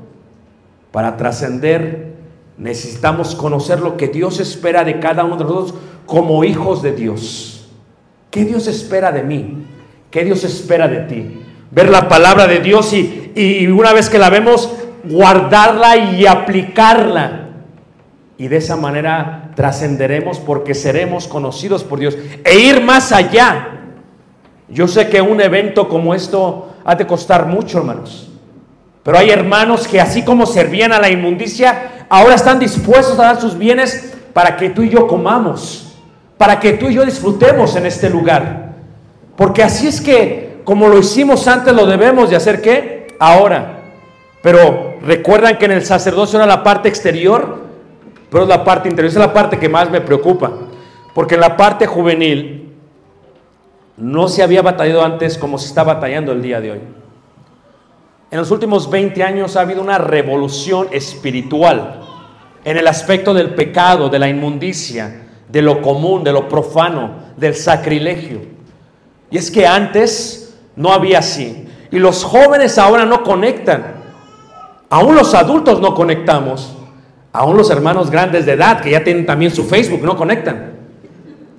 Para 0.92 1.16
trascender 1.16 2.14
necesitamos 2.56 3.34
conocer 3.34 3.80
lo 3.80 3.96
que 3.96 4.06
Dios 4.06 4.38
espera 4.38 4.84
de 4.84 5.00
cada 5.00 5.24
uno 5.24 5.38
de 5.38 5.42
nosotros 5.42 5.74
como 6.06 6.44
hijos 6.44 6.82
de 6.82 6.92
Dios. 6.92 7.68
¿Qué 8.30 8.44
Dios 8.44 8.68
espera 8.68 9.10
de 9.10 9.24
mí? 9.24 9.66
¿Qué 10.08 10.24
Dios 10.24 10.44
espera 10.44 10.86
de 10.86 11.00
ti? 11.00 11.40
Ver 11.72 11.90
la 11.90 12.08
palabra 12.08 12.46
de 12.46 12.60
Dios 12.60 12.92
y, 12.92 13.32
y 13.34 13.66
una 13.66 13.92
vez 13.92 14.08
que 14.08 14.20
la 14.20 14.30
vemos, 14.30 14.72
guardarla 15.02 15.96
y 15.96 16.28
aplicarla. 16.28 17.48
Y 18.38 18.46
de 18.46 18.58
esa 18.58 18.76
manera 18.76 19.45
trascenderemos 19.56 20.38
porque 20.38 20.74
seremos 20.74 21.26
conocidos 21.26 21.82
por 21.82 21.98
Dios. 21.98 22.16
E 22.44 22.58
ir 22.58 22.80
más 22.82 23.10
allá. 23.10 23.70
Yo 24.68 24.86
sé 24.86 25.08
que 25.08 25.20
un 25.20 25.40
evento 25.40 25.88
como 25.88 26.14
esto 26.14 26.74
ha 26.84 26.94
de 26.94 27.06
costar 27.06 27.46
mucho, 27.46 27.78
hermanos. 27.78 28.30
Pero 29.02 29.18
hay 29.18 29.30
hermanos 29.30 29.88
que 29.88 30.00
así 30.00 30.22
como 30.22 30.46
servían 30.46 30.92
a 30.92 31.00
la 31.00 31.08
inmundicia, 31.08 32.06
ahora 32.08 32.34
están 32.34 32.58
dispuestos 32.58 33.18
a 33.18 33.24
dar 33.24 33.40
sus 33.40 33.56
bienes 33.56 34.14
para 34.32 34.56
que 34.56 34.70
tú 34.70 34.82
y 34.82 34.90
yo 34.90 35.06
comamos, 35.06 35.96
para 36.36 36.60
que 36.60 36.74
tú 36.74 36.88
y 36.88 36.94
yo 36.94 37.04
disfrutemos 37.04 37.74
en 37.76 37.86
este 37.86 38.10
lugar. 38.10 38.74
Porque 39.36 39.62
así 39.62 39.86
es 39.86 40.00
que, 40.00 40.60
como 40.64 40.88
lo 40.88 40.98
hicimos 40.98 41.46
antes, 41.48 41.72
lo 41.72 41.86
debemos 41.86 42.28
de 42.28 42.36
hacer 42.36 42.60
qué? 42.60 43.06
Ahora. 43.18 43.84
Pero 44.42 44.96
recuerdan 45.02 45.56
que 45.56 45.64
en 45.64 45.72
el 45.72 45.86
sacerdocio 45.86 46.38
era 46.38 46.46
la 46.46 46.62
parte 46.62 46.88
exterior, 46.88 47.65
pero 48.36 48.44
la 48.44 48.64
parte 48.64 48.90
interior. 48.90 49.08
Es 49.08 49.16
la 49.16 49.32
parte 49.32 49.58
que 49.58 49.66
más 49.66 49.88
me 49.88 50.02
preocupa. 50.02 50.52
Porque 51.14 51.36
en 51.36 51.40
la 51.40 51.56
parte 51.56 51.86
juvenil 51.86 52.74
no 53.96 54.28
se 54.28 54.42
había 54.42 54.60
batallado 54.60 55.02
antes 55.02 55.38
como 55.38 55.56
se 55.56 55.68
está 55.68 55.82
batallando 55.84 56.32
el 56.32 56.42
día 56.42 56.60
de 56.60 56.72
hoy. 56.72 56.80
En 58.30 58.38
los 58.38 58.50
últimos 58.50 58.90
20 58.90 59.22
años 59.22 59.56
ha 59.56 59.62
habido 59.62 59.80
una 59.80 59.96
revolución 59.96 60.88
espiritual 60.90 62.02
en 62.62 62.76
el 62.76 62.86
aspecto 62.86 63.32
del 63.32 63.54
pecado, 63.54 64.10
de 64.10 64.18
la 64.18 64.28
inmundicia, 64.28 65.28
de 65.48 65.62
lo 65.62 65.80
común, 65.80 66.22
de 66.22 66.32
lo 66.32 66.46
profano, 66.46 67.12
del 67.38 67.54
sacrilegio. 67.54 68.42
Y 69.30 69.38
es 69.38 69.50
que 69.50 69.66
antes 69.66 70.58
no 70.76 70.92
había 70.92 71.20
así. 71.20 71.66
Y 71.90 71.98
los 71.98 72.22
jóvenes 72.22 72.76
ahora 72.76 73.06
no 73.06 73.22
conectan. 73.22 73.94
Aún 74.90 75.14
los 75.14 75.32
adultos 75.32 75.80
no 75.80 75.94
conectamos. 75.94 76.76
Aún 77.36 77.56
los 77.56 77.70
hermanos 77.70 78.10
grandes 78.10 78.46
de 78.46 78.52
edad 78.52 78.80
que 78.80 78.90
ya 78.90 79.04
tienen 79.04 79.26
también 79.26 79.50
su 79.50 79.64
Facebook 79.64 80.02
no 80.02 80.16
conectan. 80.16 80.72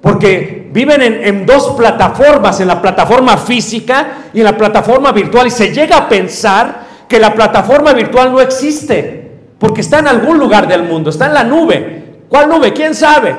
Porque 0.02 0.70
viven 0.74 1.02
en, 1.04 1.24
en, 1.24 1.46
dos 1.46 1.76
plataformas, 1.78 2.60
en 2.60 2.68
la 2.68 2.82
plataforma 2.82 3.38
física 3.38 4.30
y 4.34 4.40
en 4.40 4.46
la 4.46 4.58
plataforma 4.58 5.12
virtual. 5.12 5.46
Y 5.46 5.52
se 5.52 5.72
llega 5.72 5.98
a 5.98 6.10
pensar 6.10 6.88
que 7.08 7.20
la 7.20 7.34
plataforma 7.34 7.94
virtual 7.94 8.32
no 8.32 8.42
existe. 8.42 9.32
Porque 9.60 9.82
está 9.82 10.00
en 10.00 10.08
algún 10.08 10.40
lugar 10.40 10.68
del 10.68 10.84
mundo, 10.84 11.12
está 11.12 11.28
en 11.28 11.34
la 11.36 11.44
nube. 11.44 12.22
¿Cuál 12.28 12.50
nube? 12.50 12.74
¿Quién 12.74 12.96
sabe? 12.96 13.36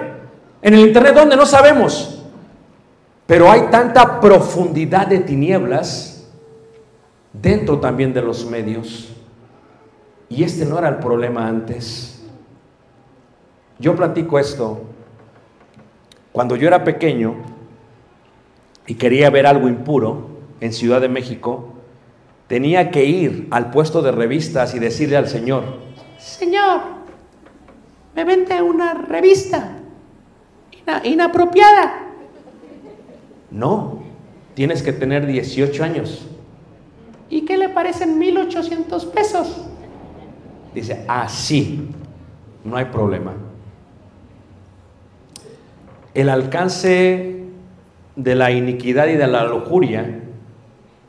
En 0.62 0.74
el 0.74 0.80
Internet, 0.80 1.14
¿dónde? 1.14 1.36
No 1.36 1.46
sabemos. 1.46 2.22
Pero 3.26 3.50
hay 3.50 3.62
tanta 3.70 4.20
profundidad 4.20 5.08
de 5.08 5.18
tinieblas 5.18 6.24
dentro 7.32 7.78
también 7.78 8.12
de 8.12 8.22
los 8.22 8.46
medios. 8.46 9.08
Y 10.28 10.44
este 10.44 10.64
no 10.64 10.78
era 10.78 10.88
el 10.88 10.96
problema 10.96 11.48
antes. 11.48 12.17
Yo 13.78 13.94
platico 13.94 14.38
esto 14.38 14.82
cuando 16.32 16.56
yo 16.56 16.68
era 16.68 16.84
pequeño 16.84 17.34
y 18.86 18.94
quería 18.94 19.30
ver 19.30 19.46
algo 19.46 19.68
impuro 19.68 20.28
en 20.60 20.72
Ciudad 20.72 21.00
de 21.00 21.08
México, 21.08 21.74
tenía 22.46 22.90
que 22.90 23.04
ir 23.04 23.48
al 23.50 23.70
puesto 23.70 24.02
de 24.02 24.12
revistas 24.12 24.74
y 24.74 24.78
decirle 24.78 25.16
al 25.16 25.28
Señor, 25.28 25.64
Señor, 26.18 26.80
me 28.14 28.24
vende 28.24 28.60
una 28.62 28.94
revista 28.94 29.78
ina 30.72 31.00
inapropiada. 31.04 32.06
No, 33.50 34.02
tienes 34.54 34.82
que 34.82 34.92
tener 34.92 35.26
18 35.26 35.84
años. 35.84 36.26
¿Y 37.30 37.42
qué 37.44 37.56
le 37.56 37.68
parecen 37.68 38.18
1800 38.18 39.06
pesos? 39.06 39.66
Dice, 40.74 41.04
así, 41.08 41.88
no 42.64 42.76
hay 42.76 42.86
problema 42.86 43.47
el 46.18 46.30
alcance 46.30 47.44
de 48.16 48.34
la 48.34 48.50
iniquidad 48.50 49.06
y 49.06 49.14
de 49.14 49.28
la 49.28 49.44
lujuria 49.44 50.18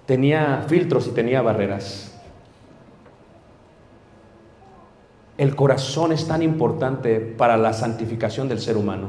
tenía 0.05 0.63
filtros 0.67 1.07
y 1.07 1.11
tenía 1.11 1.41
barreras. 1.41 2.15
El 5.35 5.55
corazón 5.55 6.11
es 6.11 6.27
tan 6.27 6.43
importante 6.43 7.19
para 7.19 7.57
la 7.57 7.73
santificación 7.73 8.47
del 8.47 8.59
ser 8.59 8.77
humano. 8.77 9.07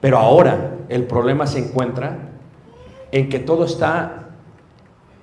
Pero 0.00 0.18
ahora 0.18 0.78
el 0.88 1.04
problema 1.04 1.46
se 1.46 1.60
encuentra 1.60 2.18
en 3.12 3.28
que 3.28 3.38
todo 3.38 3.66
está 3.66 4.30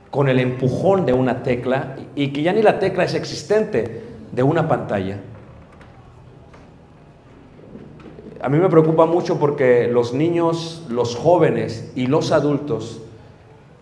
con 0.10 0.30
el 0.30 0.40
empujón 0.40 1.06
de 1.06 1.12
una 1.12 1.44
tecla 1.44 1.98
y 2.16 2.32
que 2.32 2.44
ya 2.44 2.54
ni 2.54 2.62
la 2.62 2.80
tecla 2.80 3.04
es 3.04 3.14
existente 3.14 4.04
de 4.32 4.42
una 4.42 4.70
pantalla. 4.70 5.18
A 8.42 8.50
mí 8.50 8.58
me 8.58 8.70
preocupa 8.70 9.06
mucho 9.06 9.38
porque 9.38 9.88
los 9.88 10.14
niños, 10.14 10.86
los 10.90 11.16
jóvenes 11.16 11.92
y 11.96 12.08
los 12.08 12.32
adultos 12.32 13.02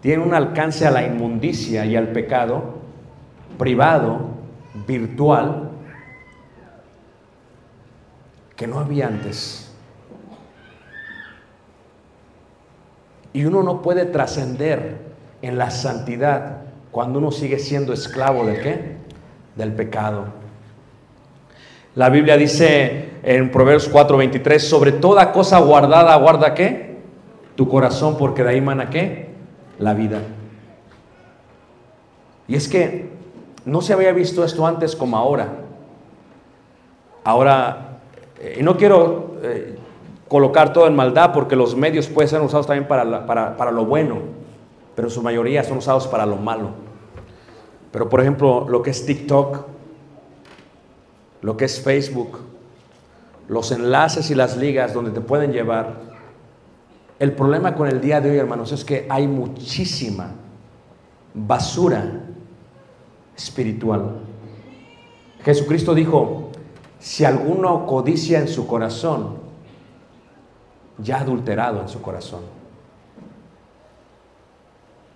tienen 0.01 0.27
un 0.27 0.33
alcance 0.33 0.87
a 0.87 0.91
la 0.91 1.05
inmundicia 1.05 1.85
y 1.85 1.95
al 1.95 2.09
pecado 2.09 2.77
privado, 3.57 4.19
virtual, 4.87 5.71
que 8.55 8.67
no 8.67 8.79
había 8.79 9.07
antes. 9.07 9.71
Y 13.33 13.45
uno 13.45 13.61
no 13.61 13.81
puede 13.81 14.05
trascender 14.05 14.97
en 15.41 15.57
la 15.57 15.69
santidad 15.69 16.61
cuando 16.91 17.19
uno 17.19 17.31
sigue 17.31 17.59
siendo 17.59 17.93
esclavo 17.93 18.45
de 18.45 18.59
qué? 18.59 18.97
Del 19.55 19.73
pecado. 19.73 20.25
La 21.97 22.09
Biblia 22.11 22.37
dice 22.37 23.09
en 23.23 23.49
Proverbios 23.49 23.89
4:23, 23.91 24.59
sobre 24.59 24.91
toda 24.91 25.31
cosa 25.31 25.57
guardada, 25.57 26.15
guarda 26.17 26.53
qué? 26.53 26.95
Tu 27.55 27.67
corazón, 27.67 28.17
porque 28.19 28.43
de 28.43 28.49
ahí 28.51 28.61
mana 28.61 28.91
qué? 28.91 29.29
La 29.79 29.95
vida. 29.95 30.19
Y 32.47 32.53
es 32.55 32.67
que 32.67 33.09
no 33.65 33.81
se 33.81 33.93
había 33.93 34.11
visto 34.11 34.43
esto 34.43 34.67
antes 34.67 34.95
como 34.95 35.17
ahora. 35.17 35.47
Ahora, 37.23 37.97
eh, 38.39 38.57
y 38.59 38.63
no 38.63 38.77
quiero 38.77 39.37
eh, 39.41 39.75
colocar 40.27 40.73
todo 40.73 40.85
en 40.85 40.95
maldad 40.95 41.33
porque 41.33 41.55
los 41.55 41.75
medios 41.75 42.07
pueden 42.09 42.29
ser 42.29 42.41
usados 42.41 42.67
también 42.67 42.87
para, 42.87 43.25
para- 43.25 43.57
para 43.57 43.71
lo 43.71 43.85
bueno, 43.85 44.19
pero 44.95 45.09
su 45.09 45.23
mayoría 45.23 45.63
son 45.63 45.79
usados 45.79 46.05
para 46.07 46.27
lo 46.27 46.35
malo. 46.35 46.69
Pero 47.91 48.07
por 48.07 48.21
ejemplo, 48.21 48.67
lo 48.69 48.83
que 48.83 48.91
es 48.91 49.03
TikTok, 49.03 49.65
lo 51.41 51.57
que 51.57 51.65
es 51.65 51.81
Facebook, 51.81 52.39
los 53.47 53.71
enlaces 53.71 54.29
y 54.31 54.35
las 54.35 54.57
ligas 54.57 54.93
donde 54.93 55.11
te 55.11 55.21
pueden 55.21 55.51
llevar. 55.51 56.01
El 57.19 57.33
problema 57.33 57.75
con 57.75 57.87
el 57.87 58.01
día 58.01 58.21
de 58.21 58.31
hoy, 58.31 58.37
hermanos, 58.37 58.71
es 58.71 58.83
que 58.83 59.07
hay 59.09 59.27
muchísima 59.27 60.31
basura 61.33 62.21
espiritual. 63.35 64.19
Jesucristo 65.43 65.93
dijo, 65.93 66.51
si 66.99 67.25
alguno 67.25 67.85
codicia 67.85 68.39
en 68.39 68.47
su 68.47 68.67
corazón, 68.67 69.37
ya 70.97 71.19
adulterado 71.19 71.81
en 71.81 71.87
su 71.87 72.01
corazón. 72.01 72.41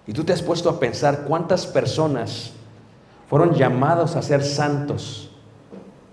Y 0.06 0.14
tú 0.14 0.24
te 0.24 0.34
has 0.34 0.42
puesto 0.42 0.70
a 0.70 0.80
pensar 0.80 1.26
cuántas 1.28 1.66
personas 1.66 2.54
fueron 3.30 3.54
llamados 3.54 4.16
a 4.16 4.22
ser 4.22 4.44
santos, 4.44 5.31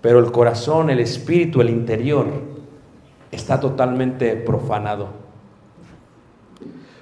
pero 0.01 0.19
el 0.19 0.31
corazón, 0.31 0.89
el 0.89 0.99
espíritu, 0.99 1.61
el 1.61 1.69
interior 1.69 2.27
está 3.31 3.59
totalmente 3.59 4.35
profanado. 4.35 5.09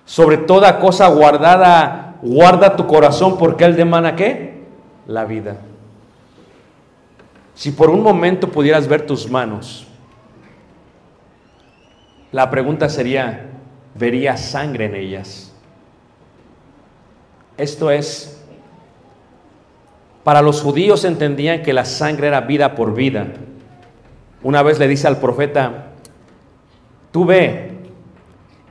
Sobre 0.06 0.38
toda 0.38 0.80
cosa 0.80 1.08
guardada, 1.08 2.16
guarda 2.22 2.76
tu 2.76 2.88
corazón 2.88 3.38
porque 3.38 3.66
él 3.66 3.76
demanda 3.76 4.16
qué? 4.16 4.64
La 5.06 5.26
vida. 5.26 5.58
Si 7.54 7.72
por 7.72 7.90
un 7.90 8.02
momento 8.02 8.50
pudieras 8.50 8.88
ver 8.88 9.06
tus 9.06 9.30
manos, 9.30 9.88
la 12.32 12.50
pregunta 12.50 12.90
sería, 12.90 13.50
¿verías 13.96 14.42
sangre 14.42 14.86
en 14.86 14.96
ellas? 14.96 15.54
Esto 17.58 17.90
es, 17.90 18.37
para 20.28 20.42
los 20.42 20.62
judíos 20.62 21.06
entendían 21.06 21.64
que 21.64 21.72
la 21.72 21.86
sangre 21.86 22.28
era 22.28 22.42
vida 22.42 22.76
por 22.76 22.94
vida. 22.94 23.28
Una 24.44 24.62
vez 24.62 24.78
le 24.78 24.86
dice 24.86 25.08
al 25.08 25.22
profeta, 25.22 25.94
tú 27.14 27.24
ve, 27.24 27.78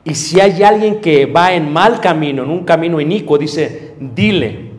y 0.05 0.15
si 0.15 0.39
hay 0.39 0.63
alguien 0.63 1.01
que 1.01 1.25
va 1.25 1.55
en 1.55 1.73
mal 1.73 2.03
camino, 2.03 2.43
en 2.43 2.51
un 2.51 2.67
camino 2.67 3.01
inicuo, 3.01 3.39
dice, 3.39 3.95
dile. 3.99 4.73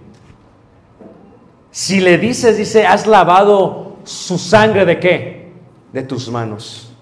Si 1.72 2.00
le 2.00 2.20
dices, 2.20 2.58
dice, 2.60 2.86
has 2.86 3.08
lavado 3.08 3.98
su 4.04 4.38
sangre 4.38 4.86
de 4.86 5.00
qué? 5.00 5.54
De 5.92 6.04
tus 6.04 6.30
manos. 6.30 6.94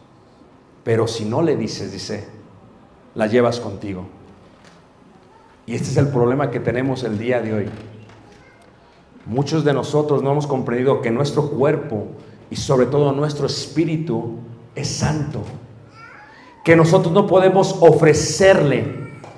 Pero 0.85 1.05
si 1.05 1.25
no 1.25 1.41
le 1.41 1.57
dices, 1.57 1.91
dice, 1.91 2.25
la 3.13 3.27
llevas 3.27 3.59
contigo. 3.59 4.07
Y 5.65 5.75
este 5.75 5.89
es 5.89 5.97
el 5.97 6.07
problema 6.07 6.49
que 6.49 6.61
tenemos 6.61 7.03
el 7.03 7.19
día 7.19 7.41
de 7.41 7.53
hoy. 7.53 7.69
Muchos 9.25 9.63
de 9.63 9.73
nosotros 9.73 10.21
no 10.21 10.31
hemos 10.31 10.45
comprendido 10.47 11.01
que 11.01 11.09
nuestro 11.11 11.49
cuerpo 11.49 12.07
y 12.51 12.55
sobre 12.55 12.85
todo 12.85 13.11
nuestro 13.11 13.47
espíritu 13.47 14.35
es 14.75 14.87
santo. 14.87 15.41
Que 16.63 16.75
nosotros 16.75 17.13
no 17.13 17.25
podemos 17.27 17.75
ofrecerle 17.79 18.85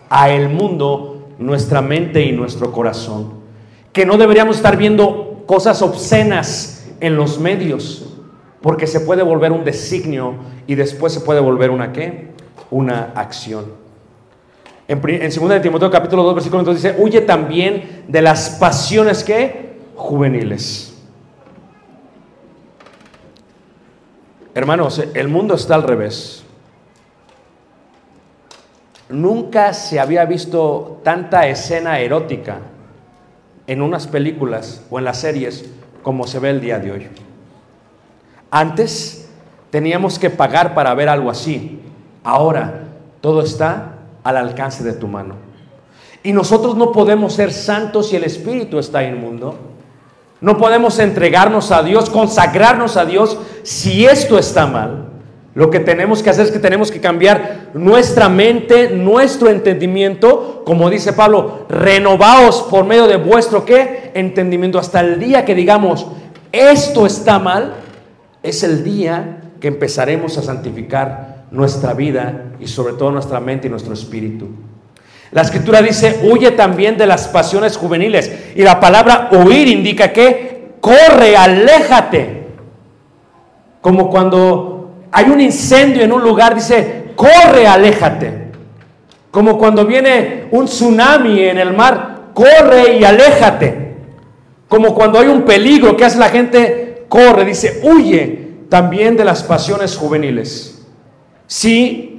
a 0.10 0.30
el 0.30 0.50
mundo 0.50 1.28
nuestra 1.40 1.82
mente 1.82 2.24
y 2.24 2.32
nuestro 2.32 2.72
corazón. 2.72 3.34
Que 3.94 4.06
no 4.06 4.18
deberíamos 4.18 4.58
estar 4.58 4.78
viendo 4.78 5.44
cosas 5.46 5.82
obscenas 5.82 6.86
en 7.00 7.16
los 7.16 7.40
medios, 7.40 8.14
porque 8.62 8.88
se 8.88 9.00
puede 9.02 9.24
volver 9.24 9.52
un 9.52 9.64
designio 9.64 10.36
y 10.68 10.76
después 10.76 11.14
se 11.14 11.22
puede 11.22 11.40
volver 11.40 11.70
una 11.70 11.94
qué? 11.94 12.32
Una 12.72 13.12
acción. 13.16 13.66
En, 14.88 15.00
pri- 15.02 15.20
en 15.22 15.30
2 15.34 15.50
de 15.50 15.60
Timoteo 15.60 15.90
capítulo 15.92 16.24
2 16.24 16.36
versículo 16.36 16.64
2 16.64 16.76
dice, 16.76 16.96
huye 16.98 17.22
también 17.22 18.04
de 18.08 18.22
las 18.22 18.52
pasiones 18.52 19.24
que 19.24 19.67
juveniles. 19.98 20.94
Hermanos, 24.54 25.04
el 25.14 25.28
mundo 25.28 25.56
está 25.56 25.76
al 25.76 25.84
revés. 25.84 26.44
Nunca 29.10 29.74
se 29.74 30.00
había 30.00 30.26
visto 30.26 31.02
tanta 31.04 31.48
escena 31.48 32.00
erótica 32.00 32.60
en 33.66 33.82
unas 33.82 34.08
películas 34.08 34.84
o 34.90 35.00
en 35.00 35.06
las 35.06 35.20
series 35.20 35.70
como 36.02 36.26
se 36.26 36.40
ve 36.40 36.50
el 36.52 36.62
día 36.62 36.80
de 36.80 36.92
hoy. 36.92 37.08
Antes 38.50 39.30
teníamos 39.70 40.20
que 40.20 40.30
pagar 40.30 40.74
para 40.74 40.94
ver 40.94 41.10
algo 41.10 41.30
así. 41.30 41.82
Ahora 42.24 42.86
todo 43.22 43.42
está 43.42 43.96
al 44.24 44.38
alcance 44.38 44.84
de 44.84 44.94
tu 44.94 45.08
mano. 45.08 45.36
Y 46.24 46.34
nosotros 46.34 46.76
no 46.76 46.92
podemos 46.92 47.34
ser 47.34 47.54
santos 47.54 48.10
si 48.10 48.16
el 48.16 48.24
Espíritu 48.24 48.80
está 48.80 49.04
inmundo. 49.04 49.77
No 50.40 50.58
podemos 50.58 51.00
entregarnos 51.00 51.72
a 51.72 51.84
Dios, 51.84 52.10
consagrarnos 52.10 52.98
a 52.98 53.06
Dios 53.06 53.38
si 53.64 54.06
esto 54.06 54.38
está 54.38 54.68
mal. 54.68 55.08
Lo 55.56 55.72
que 55.72 55.80
tenemos 55.80 56.22
que 56.22 56.30
hacer 56.30 56.46
es 56.46 56.52
que 56.52 56.60
tenemos 56.60 56.92
que 56.92 57.02
cambiar 57.02 57.72
nuestra 57.74 58.30
mente, 58.30 58.92
nuestro 58.92 59.50
entendimiento, 59.50 60.62
como 60.64 60.88
dice 60.92 61.14
Pablo, 61.14 61.66
renovaos 61.68 62.62
por 62.70 62.86
medio 62.86 63.08
de 63.08 63.18
vuestro 63.18 63.66
qué? 63.66 64.12
Entendimiento 64.14 64.78
hasta 64.78 65.00
el 65.00 65.20
día 65.20 65.46
que 65.46 65.56
digamos, 65.56 66.06
esto 66.52 67.08
está 67.08 67.40
mal, 67.40 67.74
es 68.44 68.62
el 68.62 68.84
día 68.84 69.42
que 69.60 69.68
empezaremos 69.70 70.38
a 70.38 70.44
santificar 70.44 71.46
nuestra 71.50 71.96
vida 71.96 72.52
y 72.60 72.68
sobre 72.68 72.94
todo 72.94 73.10
nuestra 73.10 73.40
mente 73.40 73.66
y 73.66 73.72
nuestro 73.72 73.94
espíritu. 73.94 74.50
La 75.32 75.42
escritura 75.42 75.82
dice, 75.82 76.22
huye 76.24 76.52
también 76.52 76.98
de 76.98 77.06
las 77.06 77.28
pasiones 77.28 77.78
juveniles. 77.78 78.32
Y 78.56 78.62
la 78.62 78.80
palabra 78.80 79.30
huir 79.32 79.68
indica 79.68 80.14
que 80.14 80.76
corre, 80.80 81.36
aléjate. 81.36 82.48
Como 83.82 84.10
cuando 84.10 84.92
hay 85.12 85.26
un 85.26 85.42
incendio 85.42 86.04
en 86.04 86.12
un 86.12 86.22
lugar, 86.22 86.56
dice, 86.56 87.12
corre, 87.16 87.68
aléjate. 87.68 88.48
Como 89.32 89.58
cuando 89.58 89.86
viene 89.86 90.46
un 90.52 90.66
tsunami 90.66 91.42
en 91.42 91.58
el 91.58 91.74
mar, 91.74 92.32
corre 92.34 92.98
y 92.98 93.04
aléjate. 93.04 93.96
Como 94.68 94.94
cuando 94.94 95.20
hay 95.20 95.28
un 95.28 95.44
peligro, 95.44 95.96
¿qué 95.96 96.06
hace 96.06 96.18
la 96.18 96.30
gente? 96.30 97.06
Corre, 97.10 97.46
dice, 97.46 97.82
huye 97.84 98.48
también 98.70 99.16
de 99.16 99.26
las 99.26 99.44
pasiones 99.44 99.96
juveniles. 99.96 100.86
Sí, 101.46 102.17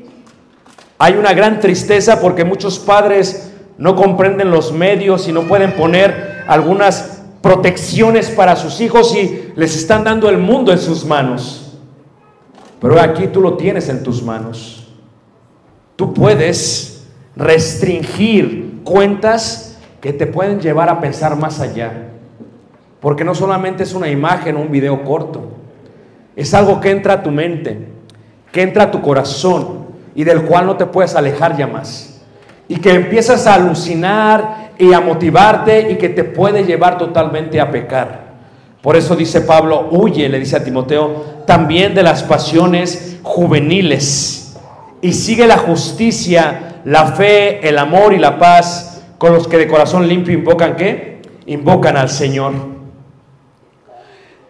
hay 0.98 1.14
una 1.14 1.32
gran 1.32 1.61
tristeza 1.61 2.20
porque 2.20 2.44
muchos 2.44 2.78
padres 2.78 3.52
no 3.78 3.94
comprenden 3.94 4.50
los 4.50 4.72
medios 4.72 5.28
y 5.28 5.32
no 5.32 5.42
pueden 5.42 5.72
poner 5.72 6.44
algunas 6.48 7.22
protecciones 7.40 8.30
para 8.30 8.56
sus 8.56 8.80
hijos 8.80 9.14
y 9.14 9.52
les 9.54 9.76
están 9.76 10.02
dando 10.02 10.28
el 10.28 10.38
mundo 10.38 10.72
en 10.72 10.78
sus 10.78 11.04
manos. 11.04 11.78
Pero 12.80 13.00
aquí 13.00 13.28
tú 13.28 13.40
lo 13.40 13.56
tienes 13.56 13.88
en 13.88 14.02
tus 14.02 14.22
manos. 14.22 14.88
Tú 15.94 16.12
puedes 16.12 17.06
restringir 17.37 18.80
cuentas 18.82 19.78
que 20.00 20.12
te 20.12 20.26
pueden 20.26 20.61
llevar 20.61 20.88
a 20.88 21.00
pensar 21.00 21.37
más 21.37 21.61
allá. 21.61 22.08
Porque 23.00 23.24
no 23.24 23.34
solamente 23.34 23.84
es 23.84 23.94
una 23.94 24.08
imagen 24.08 24.56
o 24.56 24.61
un 24.61 24.72
video 24.72 25.04
corto, 25.04 25.52
es 26.34 26.52
algo 26.54 26.80
que 26.80 26.90
entra 26.90 27.14
a 27.14 27.22
tu 27.22 27.30
mente, 27.30 27.87
que 28.50 28.62
entra 28.62 28.84
a 28.84 28.90
tu 28.90 29.00
corazón 29.00 29.77
y 30.18 30.24
del 30.24 30.42
cual 30.42 30.66
no 30.66 30.76
te 30.76 30.85
puedes 30.85 31.14
alejar 31.14 31.57
ya 31.57 31.68
más. 31.68 32.20
Y 32.66 32.78
que 32.78 32.90
empiezas 32.90 33.46
a 33.46 33.54
alucinar 33.54 34.72
y 34.76 34.92
a 34.92 35.00
motivarte 35.00 35.92
y 35.92 35.94
que 35.94 36.09
te 36.09 36.24
puede 36.24 36.64
llevar 36.64 36.98
totalmente 36.98 37.61
a 37.61 37.70
pecar. 37.70 38.33
Por 38.83 38.96
eso 38.96 39.14
dice 39.14 39.42
Pablo, 39.42 39.87
huye, 39.92 40.28
le 40.28 40.40
dice 40.40 40.57
a 40.57 40.64
Timoteo, 40.64 41.44
también 41.46 41.94
de 41.94 42.02
las 42.02 42.24
pasiones 42.24 43.20
juveniles 43.22 44.59
y 45.00 45.12
sigue 45.12 45.46
la 45.46 45.57
justicia, 45.57 46.81
la 46.85 47.12
fe, 47.12 47.68
el 47.68 47.78
amor 47.78 48.12
y 48.12 48.18
la 48.18 48.40
paz 48.40 49.04
con 49.18 49.33
los 49.33 49.46
que 49.46 49.57
de 49.57 49.68
corazón 49.68 50.09
limpio 50.09 50.35
invocan 50.35 50.74
qué? 50.74 51.22
Invocan 51.46 51.96
al 51.96 52.09
Señor. 52.09 52.54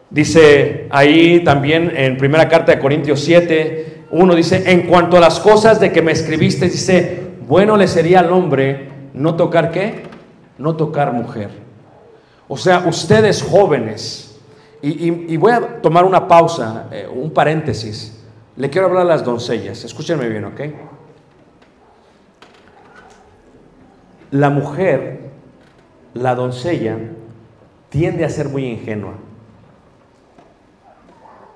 Dice 0.08 0.86
ahí 0.88 1.40
también 1.40 1.92
en 1.94 2.16
primera 2.16 2.48
carta 2.48 2.72
de 2.72 2.78
Corintios 2.78 3.20
7, 3.20 3.97
uno 4.10 4.34
dice, 4.34 4.70
en 4.70 4.86
cuanto 4.86 5.16
a 5.16 5.20
las 5.20 5.40
cosas 5.40 5.80
de 5.80 5.92
que 5.92 6.02
me 6.02 6.12
escribiste, 6.12 6.66
dice, 6.66 7.32
bueno 7.46 7.76
le 7.76 7.88
sería 7.88 8.20
al 8.20 8.32
hombre 8.32 8.88
no 9.14 9.34
tocar 9.36 9.70
qué? 9.70 10.04
No 10.56 10.76
tocar 10.76 11.12
mujer. 11.12 11.50
O 12.48 12.56
sea, 12.56 12.84
ustedes 12.86 13.42
jóvenes, 13.42 14.40
y 14.80 15.36
voy 15.36 15.52
a 15.52 15.80
tomar 15.82 16.04
una 16.04 16.26
pausa, 16.28 16.88
eh, 16.92 17.06
un 17.12 17.32
paréntesis, 17.32 18.18
le 18.58 18.70
quiero 18.70 18.88
hablar 18.88 19.02
a 19.02 19.06
las 19.06 19.24
doncellas, 19.24 19.84
escúchenme 19.84 20.28
bien, 20.28 20.44
¿ok? 20.44 20.60
La 24.32 24.50
mujer, 24.50 25.30
la 26.12 26.34
doncella, 26.34 26.98
tiende 27.88 28.24
a 28.24 28.30
ser 28.30 28.48
muy 28.48 28.66
ingenua 28.66 29.14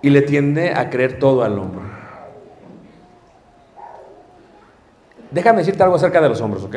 y 0.01 0.11
le 0.11 0.23
tiende 0.23 0.73
a 0.75 0.91
creer 0.91 1.19
todo 1.19 1.43
al 1.43 1.59
hombre. 1.59 2.02
Déjame 5.33 5.61
decirte 5.61 5.83
algo 5.83 5.97
acerca 5.97 6.21
de 6.21 6.29
los 6.29 6.41
hombres, 6.43 6.63
¿ok? 6.63 6.77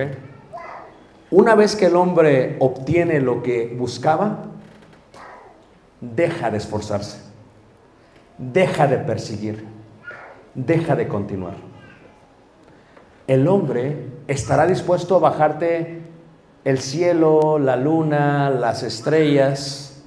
Una 1.31 1.55
vez 1.55 1.75
que 1.75 1.87
el 1.87 1.95
hombre 1.97 2.55
obtiene 2.59 3.19
lo 3.19 3.43
que 3.43 3.75
buscaba, 3.77 4.45
deja 5.99 6.49
de 6.51 6.57
esforzarse, 6.57 7.19
deja 8.37 8.87
de 8.87 8.99
perseguir, 8.99 9.65
deja 10.53 10.95
de 10.95 11.07
continuar. 11.07 11.55
El 13.27 13.47
hombre 13.49 14.07
estará 14.27 14.67
dispuesto 14.67 15.17
a 15.17 15.19
bajarte 15.19 16.03
el 16.63 16.79
cielo, 16.79 17.59
la 17.59 17.75
luna, 17.75 18.49
las 18.49 18.83
estrellas 18.83 20.03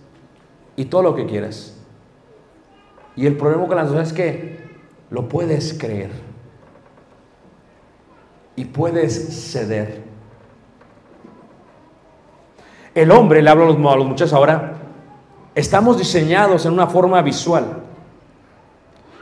y 0.77 0.87
todo 0.87 1.03
lo 1.03 1.15
que 1.15 1.27
quieras. 1.27 1.77
Y 3.15 3.27
el 3.27 3.37
problema 3.37 3.67
con 3.67 3.77
las 3.77 3.91
dos 3.91 4.01
es 4.01 4.13
que 4.15 4.59
lo 5.11 5.29
puedes 5.29 5.75
creer 5.75 6.28
y 8.59 8.65
puedes 8.65 9.53
ceder. 9.53 10.03
El 12.95 13.13
hombre, 13.13 13.41
le 13.41 13.49
hablo 13.51 13.65
a 13.65 13.97
los, 13.97 14.07
muchachos 14.07 14.33
ahora, 14.33 14.73
estamos 15.55 15.97
diseñados 15.97 16.67
en 16.67 16.73
una 16.73 16.89
forma 16.89 17.23
visual. 17.23 17.65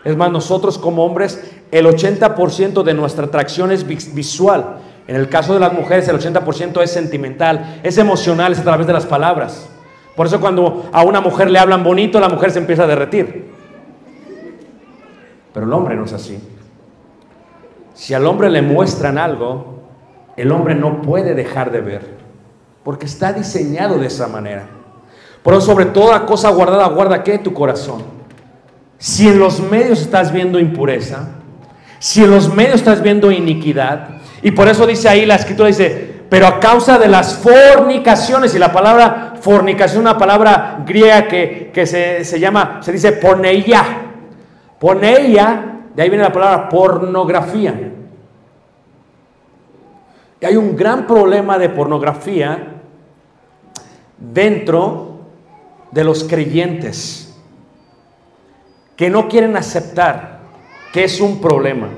Es 0.04 0.16
más, 0.16 0.30
nosotros 0.30 0.78
como 0.78 1.04
hombres, 1.04 1.42
el 1.70 1.84
80% 1.84 2.82
de 2.82 2.94
nuestra 2.94 3.26
atracción 3.26 3.72
es 3.72 3.86
vis- 3.86 4.14
visual. 4.14 4.78
En 5.06 5.16
el 5.16 5.28
caso 5.28 5.52
de 5.52 5.60
las 5.60 5.74
mujeres, 5.74 6.08
el 6.08 6.18
80% 6.18 6.82
es 6.82 6.90
sentimental, 6.90 7.80
es 7.82 7.98
emocional, 7.98 8.52
es 8.52 8.60
a 8.60 8.62
través 8.62 8.86
de 8.86 8.94
las 8.94 9.04
palabras. 9.04 9.68
Por 10.16 10.26
eso 10.26 10.40
cuando 10.40 10.88
a 10.92 11.02
una 11.04 11.20
mujer 11.20 11.50
le 11.50 11.58
hablan 11.58 11.84
bonito, 11.84 12.18
la 12.20 12.30
mujer 12.30 12.50
se 12.52 12.58
empieza 12.60 12.84
a 12.84 12.86
derretir. 12.86 13.50
Pero 15.52 15.66
el 15.66 15.72
hombre 15.74 15.94
no 15.94 16.06
es 16.06 16.12
así. 16.14 16.38
Si 17.96 18.12
al 18.12 18.26
hombre 18.26 18.50
le 18.50 18.60
muestran 18.60 19.16
algo, 19.16 19.80
el 20.36 20.52
hombre 20.52 20.74
no 20.74 21.00
puede 21.00 21.32
dejar 21.32 21.72
de 21.72 21.80
ver, 21.80 22.02
porque 22.84 23.06
está 23.06 23.32
diseñado 23.32 23.98
de 23.98 24.08
esa 24.08 24.28
manera. 24.28 24.66
Por 25.42 25.54
eso, 25.54 25.62
sobre 25.62 25.86
toda 25.86 26.26
cosa 26.26 26.50
guardada, 26.50 26.86
guarda 26.88 27.24
que 27.24 27.38
tu 27.38 27.54
corazón. 27.54 28.02
Si 28.98 29.26
en 29.26 29.38
los 29.38 29.60
medios 29.60 30.02
estás 30.02 30.30
viendo 30.30 30.60
impureza, 30.60 31.26
si 31.98 32.22
en 32.22 32.30
los 32.32 32.54
medios 32.54 32.74
estás 32.74 33.00
viendo 33.00 33.30
iniquidad, 33.30 34.08
y 34.42 34.50
por 34.50 34.68
eso 34.68 34.86
dice 34.86 35.08
ahí 35.08 35.24
la 35.24 35.36
escritura, 35.36 35.68
dice, 35.68 36.20
pero 36.28 36.46
a 36.46 36.60
causa 36.60 36.98
de 36.98 37.08
las 37.08 37.34
fornicaciones, 37.36 38.54
y 38.54 38.58
la 38.58 38.72
palabra 38.72 39.36
fornicación 39.40 40.02
es 40.02 40.10
una 40.10 40.18
palabra 40.18 40.82
griega 40.86 41.28
que, 41.28 41.70
que 41.72 41.86
se, 41.86 42.26
se 42.26 42.38
llama, 42.38 42.80
se 42.82 42.92
dice 42.92 43.12
poneia. 43.12 44.02
Poneia, 44.78 45.75
de 45.96 46.02
ahí 46.02 46.10
viene 46.10 46.24
la 46.24 46.32
palabra 46.32 46.68
pornografía. 46.68 47.94
Y 50.38 50.44
hay 50.44 50.54
un 50.54 50.76
gran 50.76 51.06
problema 51.06 51.58
de 51.58 51.70
pornografía 51.70 52.74
dentro 54.18 55.20
de 55.90 56.04
los 56.04 56.24
creyentes 56.24 57.34
que 58.94 59.08
no 59.08 59.26
quieren 59.26 59.56
aceptar 59.56 60.40
que 60.92 61.04
es 61.04 61.18
un 61.18 61.40
problema. 61.40 61.88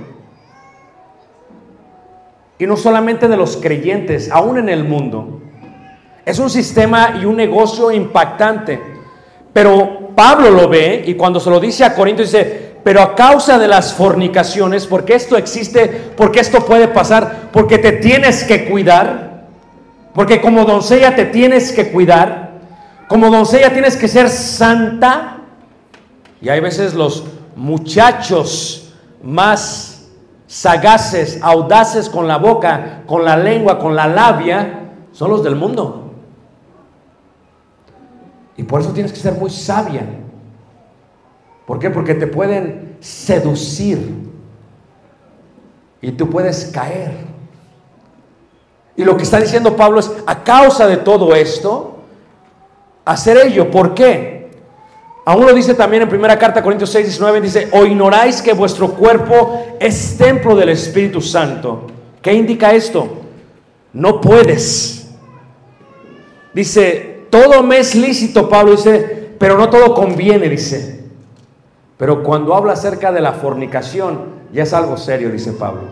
Y 2.57 2.67
no 2.67 2.77
solamente 2.77 3.27
de 3.27 3.37
los 3.37 3.57
creyentes, 3.57 4.31
aún 4.31 4.59
en 4.59 4.69
el 4.69 4.85
mundo. 4.85 5.41
Es 6.25 6.39
un 6.39 6.51
sistema 6.51 7.19
y 7.21 7.25
un 7.25 7.35
negocio 7.35 7.91
impactante. 7.91 8.81
Pero 9.53 10.11
Pablo 10.15 10.51
lo 10.51 10.69
ve 10.69 11.03
y 11.05 11.15
cuando 11.15 11.41
se 11.41 11.51
lo 11.51 11.59
dice 11.59 11.85
a 11.85 11.97
Corintios 11.97 12.31
dice, 12.31 12.68
pero 12.85 13.03
a 13.03 13.15
causa 13.15 13.59
de 13.59 13.69
las 13.69 13.93
fornicaciones, 13.93 14.87
porque 14.87 15.15
esto 15.15 15.37
existe, 15.37 16.13
porque 16.17 16.41
esto 16.41 16.65
puede 16.65 16.89
pasar, 16.89 17.51
porque 17.53 17.79
te 17.79 17.93
tienes 17.93 18.45
que 18.45 18.69
cuidar, 18.69 19.47
porque 20.15 20.41
como 20.41 20.65
doncella 20.65 21.15
te 21.15 21.27
tienes 21.27 21.73
que 21.73 21.91
cuidar, 21.91 22.53
como 23.09 23.31
doncella 23.31 23.73
tienes 23.73 23.97
que 23.97 24.09
ser 24.09 24.29
santa. 24.29 25.39
Y 26.41 26.49
hay 26.49 26.61
veces 26.61 26.95
los 26.95 27.25
muchachos 27.57 28.95
más 29.23 30.09
sagaces, 30.47 31.39
audaces 31.43 32.09
con 32.09 32.27
la 32.27 32.39
boca, 32.39 33.03
con 33.07 33.25
la 33.25 33.37
lengua, 33.37 33.79
con 33.79 33.95
la 33.95 34.07
labia, 34.07 34.91
son 35.13 35.31
los 35.31 35.43
del 35.43 35.57
mundo. 35.57 36.13
Y 38.57 38.63
por 38.65 38.81
eso 38.81 38.91
tienes 38.91 39.13
que 39.13 39.19
ser 39.19 39.35
muy 39.35 39.51
sabia. 39.51 40.03
¿Por 41.69 41.79
qué? 41.79 41.91
Porque 41.91 42.15
te 42.15 42.27
pueden 42.27 42.97
seducir 42.99 43.99
y 46.01 46.13
tú 46.13 46.31
puedes 46.31 46.71
caer. 46.73 47.13
Y 48.97 49.05
lo 49.05 49.19
que 49.19 49.25
está 49.25 49.39
diciendo 49.39 49.77
Pablo 49.77 50.01
es, 50.01 50.11
a 50.25 50.43
causa 50.43 50.87
de 50.87 50.97
todo 50.97 51.35
esto, 51.35 51.99
hacer 53.05 53.37
ello. 53.37 53.71
¿Por 53.71 53.93
qué? 53.93 54.49
Aún 55.27 55.45
lo 55.45 55.53
dice 55.53 55.75
también 55.75 56.05
en 56.05 56.09
primera 56.09 56.39
carta 56.39 56.63
Corintios 56.63 56.89
6, 56.89 57.05
19, 57.05 57.43
dice, 57.43 57.69
o 57.73 57.85
ignoráis 57.85 58.41
que 58.41 58.55
vuestro 58.55 58.95
cuerpo 58.95 59.77
es 59.79 60.17
templo 60.17 60.57
del 60.57 60.71
Espíritu 60.71 61.21
Santo. 61.21 61.87
¿Qué 62.23 62.33
indica 62.33 62.73
esto? 62.73 63.09
No 63.93 64.23
puedes. 64.23 65.11
Dice, 66.55 67.27
todo 67.29 67.63
me 67.63 67.79
es 67.79 67.95
lícito, 67.95 68.49
Pablo 68.49 68.73
dice, 68.73 69.35
pero 69.39 69.59
no 69.59 69.69
todo 69.69 69.93
conviene, 69.93 70.49
dice. 70.49 70.98
Pero 71.99 72.23
cuando 72.23 72.55
habla 72.55 72.73
acerca 72.73 73.13
de 73.13 73.21
la 73.21 73.33
fornicación, 73.33 74.39
ya 74.53 74.63
es 74.63 74.73
algo 74.73 74.97
serio, 74.97 75.31
dice 75.31 75.53
Pablo. 75.53 75.83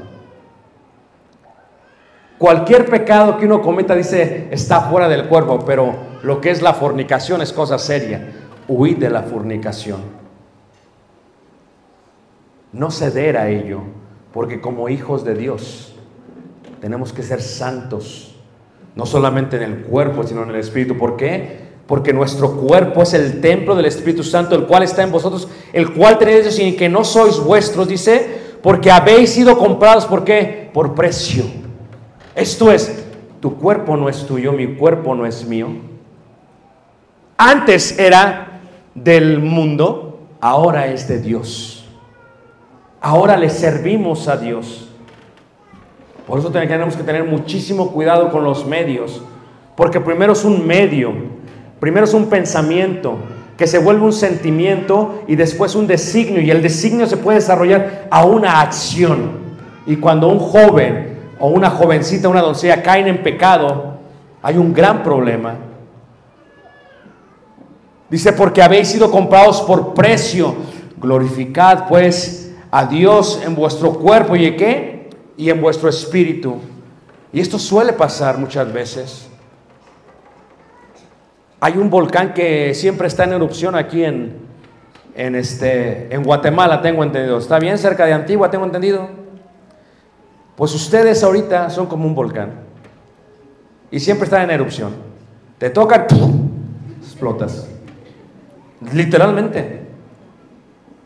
Cualquier 2.39 2.87
pecado 2.87 3.39
que 3.39 3.47
uno 3.47 3.61
cometa, 3.61 3.95
dice, 3.95 4.49
está 4.51 4.83
fuera 4.83 5.09
del 5.09 5.27
cuerpo, 5.27 5.65
pero 5.67 5.95
lo 6.23 6.41
que 6.41 6.51
es 6.51 6.63
la 6.63 6.75
fornicación 6.75 7.43
es 7.43 7.53
cosa 7.53 7.79
seria. 7.79 8.33
Huid 8.69 8.99
de 8.99 9.11
la 9.11 9.23
fornicación. 9.23 10.01
No 12.73 12.91
ceder 12.91 13.37
a 13.37 13.49
ello, 13.49 13.81
porque 14.33 14.61
como 14.61 14.89
hijos 14.89 15.25
de 15.25 15.35
Dios 15.35 15.97
tenemos 16.81 17.13
que 17.13 17.23
ser 17.23 17.41
santos, 17.41 18.37
no 18.95 19.07
solamente 19.07 19.57
en 19.57 19.63
el 19.63 19.83
cuerpo, 19.83 20.23
sino 20.25 20.43
en 20.43 20.51
el 20.51 20.57
espíritu. 20.57 20.97
¿Por 20.99 21.17
qué? 21.17 21.66
Porque 21.87 22.13
nuestro 22.13 22.57
cuerpo 22.57 23.03
es 23.03 23.15
el 23.15 23.41
templo 23.41 23.77
del 23.77 23.87
Espíritu 23.87 24.25
Santo, 24.25 24.55
el 24.55 24.67
cual 24.67 24.83
está 24.83 25.03
en 25.03 25.13
vosotros, 25.13 25.49
el 25.73 25.93
cual 25.93 26.19
tenéis 26.19 26.55
sin 26.55 26.77
que 26.77 26.89
no 26.89 27.05
sois 27.05 27.39
vuestros, 27.39 27.87
dice, 27.87 28.41
porque 28.63 28.91
habéis 28.91 29.31
sido 29.31 29.57
comprados, 29.57 30.07
¿por 30.07 30.25
qué? 30.25 30.71
Por 30.73 30.95
precio. 30.95 31.45
Esto 32.35 32.73
es, 32.73 33.05
tu 33.41 33.57
cuerpo 33.57 33.97
no 33.97 34.09
es 34.09 34.27
tuyo, 34.27 34.53
mi 34.53 34.75
cuerpo 34.75 35.15
no 35.15 35.25
es 35.25 35.47
mío. 35.47 35.69
Antes 37.37 37.99
era 37.99 38.61
del 38.95 39.39
mundo, 39.39 40.21
ahora 40.41 40.89
es 40.89 41.07
de 41.07 41.21
Dios. 41.21 41.87
Ahora 43.01 43.37
le 43.37 43.51
servimos 43.51 44.27
a 44.27 44.37
Dios. 44.37 44.89
Por 46.27 46.41
eso 46.41 46.51
tenemos 46.51 46.97
que 46.97 47.05
tener 47.05 47.25
muchísimo 47.25 47.93
cuidado 47.93 48.31
con 48.33 48.43
los 48.43 48.67
medios, 48.67 49.23
porque 49.77 50.01
primero 50.01 50.33
es 50.33 50.45
un 50.45 50.67
medio, 50.67 51.13
primero 51.87 52.05
es 52.05 52.15
un 52.15 52.27
pensamiento, 52.27 53.17
que 53.57 53.69
se 53.69 53.79
vuelve 53.79 54.03
un 54.05 54.13
sentimiento 54.13 55.23
y 55.29 55.37
después 55.37 55.77
un 55.77 55.87
designio, 55.87 56.41
y 56.41 56.51
el 56.51 56.61
designio 56.61 57.07
se 57.07 57.17
puede 57.17 57.39
desarrollar 57.39 58.09
a 58.11 58.25
una 58.25 58.61
acción. 58.61 59.31
Y 59.87 59.95
cuando 59.95 60.27
un 60.27 60.41
joven 60.41 61.17
o 61.39 61.47
una 61.47 61.71
jovencita, 61.71 62.29
una 62.29 62.43
doncella 62.43 62.83
caen 62.83 63.07
en 63.07 63.23
pecado, 63.23 63.99
hay 64.43 64.57
un 64.57 64.75
gran 64.75 65.05
problema. 65.05 65.55
Dice, 68.11 68.33
porque 68.33 68.63
habéis 68.63 68.89
sido 68.89 69.09
comprados 69.09 69.61
por 69.63 69.95
precio, 69.95 70.57
glorificad 71.01 71.87
pues 71.87 72.53
a 72.73 72.85
Dios 72.85 73.41
en 73.47 73.55
vuestro 73.55 73.93
cuerpo 73.93 74.35
y 74.35 74.47
en 74.47 74.57
qué? 74.57 75.11
Y 75.37 75.51
en 75.51 75.61
vuestro 75.61 75.89
espíritu. 75.89 76.57
Y 77.33 77.39
esto 77.39 77.61
suele 77.61 77.93
pasar 77.93 78.39
muchas 78.39 78.73
veces. 78.73 79.29
Hay 81.61 81.77
un 81.79 81.89
volcán 81.91 82.35
que 82.35 82.75
siempre 82.75 83.09
está 83.09 83.25
en 83.25 83.33
erupción 83.33 83.75
aquí 83.75 84.05
en, 84.05 84.35
en, 85.15 85.35
este, 85.35 86.15
en 86.15 86.23
Guatemala, 86.23 86.83
tengo 86.83 87.03
entendido. 87.03 87.39
Está 87.39 87.59
bien 87.59 87.79
cerca 87.79 88.05
de 88.05 88.13
Antigua, 88.13 88.51
tengo 88.51 88.65
entendido. 88.65 89.09
Pues 90.57 90.75
ustedes 90.75 91.23
ahorita 91.23 91.71
son 91.71 91.87
como 91.87 92.07
un 92.07 92.15
volcán. 92.15 92.53
Y 93.91 94.01
siempre 94.01 94.25
están 94.25 94.43
en 94.43 94.51
erupción. 94.51 94.93
Te 95.59 95.71
tocan, 95.71 96.07
¡pum! 96.07 96.51
explotas. 97.01 97.67
Literalmente. 98.93 99.87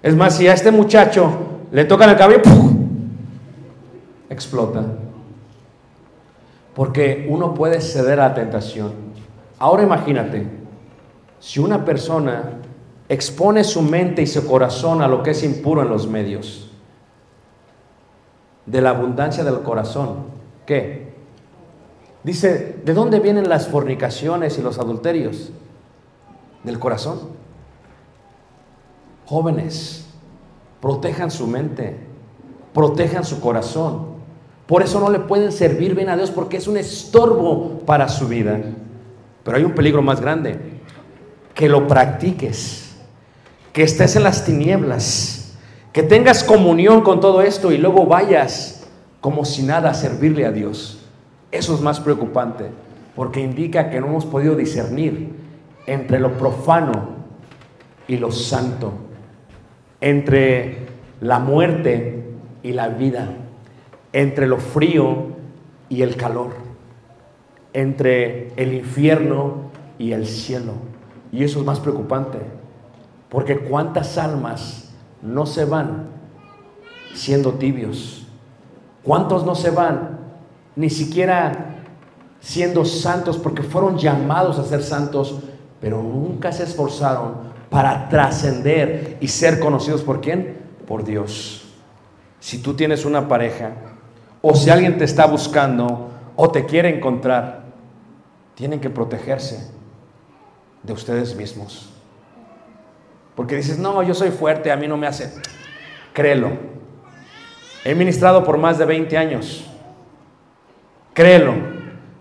Es 0.02 0.16
más, 0.16 0.36
si 0.36 0.48
a 0.48 0.54
este 0.54 0.70
muchacho 0.70 1.30
le 1.70 1.84
tocan 1.84 2.10
el 2.10 2.16
cabello, 2.16 2.42
explota. 4.28 4.84
Porque 6.74 7.26
uno 7.28 7.54
puede 7.54 7.80
ceder 7.80 8.18
a 8.20 8.28
la 8.28 8.34
tentación. 8.34 9.09
Ahora 9.60 9.82
imagínate, 9.82 10.46
si 11.38 11.60
una 11.60 11.84
persona 11.84 12.60
expone 13.10 13.62
su 13.62 13.82
mente 13.82 14.22
y 14.22 14.26
su 14.26 14.46
corazón 14.46 15.02
a 15.02 15.06
lo 15.06 15.22
que 15.22 15.32
es 15.32 15.44
impuro 15.44 15.82
en 15.82 15.90
los 15.90 16.08
medios, 16.08 16.70
de 18.64 18.80
la 18.80 18.90
abundancia 18.90 19.44
del 19.44 19.60
corazón, 19.60 20.24
¿qué? 20.64 21.12
Dice, 22.24 22.80
¿de 22.84 22.94
dónde 22.94 23.20
vienen 23.20 23.50
las 23.50 23.68
fornicaciones 23.68 24.58
y 24.58 24.62
los 24.62 24.78
adulterios? 24.78 25.50
Del 26.64 26.78
corazón. 26.78 27.18
Jóvenes, 29.26 30.06
protejan 30.80 31.30
su 31.30 31.46
mente, 31.46 31.98
protejan 32.72 33.24
su 33.24 33.40
corazón. 33.40 34.20
Por 34.66 34.82
eso 34.82 35.00
no 35.00 35.10
le 35.10 35.18
pueden 35.18 35.52
servir 35.52 35.94
bien 35.94 36.08
a 36.08 36.16
Dios 36.16 36.30
porque 36.30 36.56
es 36.56 36.66
un 36.66 36.78
estorbo 36.78 37.80
para 37.84 38.08
su 38.08 38.26
vida. 38.26 38.58
Pero 39.50 39.58
hay 39.58 39.64
un 39.64 39.74
peligro 39.74 40.00
más 40.00 40.20
grande, 40.20 40.60
que 41.54 41.68
lo 41.68 41.88
practiques, 41.88 42.94
que 43.72 43.82
estés 43.82 44.14
en 44.14 44.22
las 44.22 44.44
tinieblas, 44.44 45.56
que 45.92 46.04
tengas 46.04 46.44
comunión 46.44 47.00
con 47.00 47.18
todo 47.18 47.42
esto 47.42 47.72
y 47.72 47.78
luego 47.78 48.06
vayas 48.06 48.86
como 49.20 49.44
si 49.44 49.64
nada 49.64 49.90
a 49.90 49.94
servirle 49.94 50.46
a 50.46 50.52
Dios. 50.52 51.04
Eso 51.50 51.74
es 51.74 51.80
más 51.80 51.98
preocupante, 51.98 52.66
porque 53.16 53.40
indica 53.40 53.90
que 53.90 54.00
no 54.00 54.06
hemos 54.06 54.24
podido 54.24 54.54
discernir 54.54 55.34
entre 55.84 56.20
lo 56.20 56.38
profano 56.38 57.08
y 58.06 58.18
lo 58.18 58.30
santo, 58.30 58.92
entre 60.00 60.86
la 61.20 61.40
muerte 61.40 62.22
y 62.62 62.70
la 62.70 62.86
vida, 62.86 63.34
entre 64.12 64.46
lo 64.46 64.58
frío 64.58 65.26
y 65.88 66.02
el 66.02 66.14
calor, 66.14 66.69
entre 67.72 68.52
el 68.56 68.74
infierno 68.74 69.70
y 69.98 70.12
el 70.12 70.26
cielo. 70.26 70.72
Y 71.32 71.44
eso 71.44 71.60
es 71.60 71.64
más 71.64 71.80
preocupante, 71.80 72.38
porque 73.28 73.58
cuántas 73.58 74.18
almas 74.18 74.92
no 75.22 75.46
se 75.46 75.64
van 75.64 76.08
siendo 77.14 77.54
tibios, 77.54 78.26
cuántos 79.02 79.44
no 79.44 79.54
se 79.54 79.70
van 79.70 80.18
ni 80.76 80.90
siquiera 80.90 81.76
siendo 82.40 82.84
santos 82.84 83.36
porque 83.36 83.62
fueron 83.62 83.98
llamados 83.98 84.58
a 84.58 84.64
ser 84.64 84.82
santos, 84.82 85.40
pero 85.80 86.02
nunca 86.02 86.52
se 86.52 86.64
esforzaron 86.64 87.50
para 87.68 88.08
trascender 88.08 89.18
y 89.20 89.28
ser 89.28 89.60
conocidos 89.60 90.02
por 90.02 90.20
quién? 90.20 90.58
Por 90.86 91.04
Dios. 91.04 91.68
Si 92.40 92.58
tú 92.58 92.74
tienes 92.74 93.04
una 93.04 93.28
pareja 93.28 93.72
o 94.42 94.54
si 94.54 94.70
alguien 94.70 94.98
te 94.98 95.04
está 95.04 95.26
buscando 95.26 96.08
o 96.34 96.50
te 96.50 96.64
quiere 96.64 96.96
encontrar, 96.96 97.59
tienen 98.60 98.78
que 98.78 98.90
protegerse 98.90 99.70
de 100.82 100.92
ustedes 100.92 101.34
mismos. 101.34 101.88
Porque 103.34 103.56
dices, 103.56 103.78
no, 103.78 104.02
yo 104.02 104.12
soy 104.12 104.28
fuerte, 104.28 104.70
a 104.70 104.76
mí 104.76 104.86
no 104.86 104.98
me 104.98 105.06
hace. 105.06 105.32
Créelo. 106.12 106.50
He 107.86 107.94
ministrado 107.94 108.44
por 108.44 108.58
más 108.58 108.76
de 108.76 108.84
20 108.84 109.16
años. 109.16 109.66
Créelo. 111.14 111.54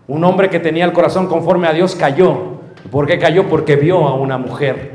Un 0.08 0.24
hombre 0.24 0.48
que 0.48 0.58
tenía 0.58 0.86
el 0.86 0.94
corazón 0.94 1.26
conforme 1.26 1.68
a 1.68 1.74
Dios 1.74 1.94
cayó. 1.94 2.58
¿Por 2.90 3.06
qué 3.06 3.18
cayó? 3.18 3.46
Porque 3.46 3.76
vio 3.76 4.08
a 4.08 4.14
una 4.14 4.38
mujer. 4.38 4.92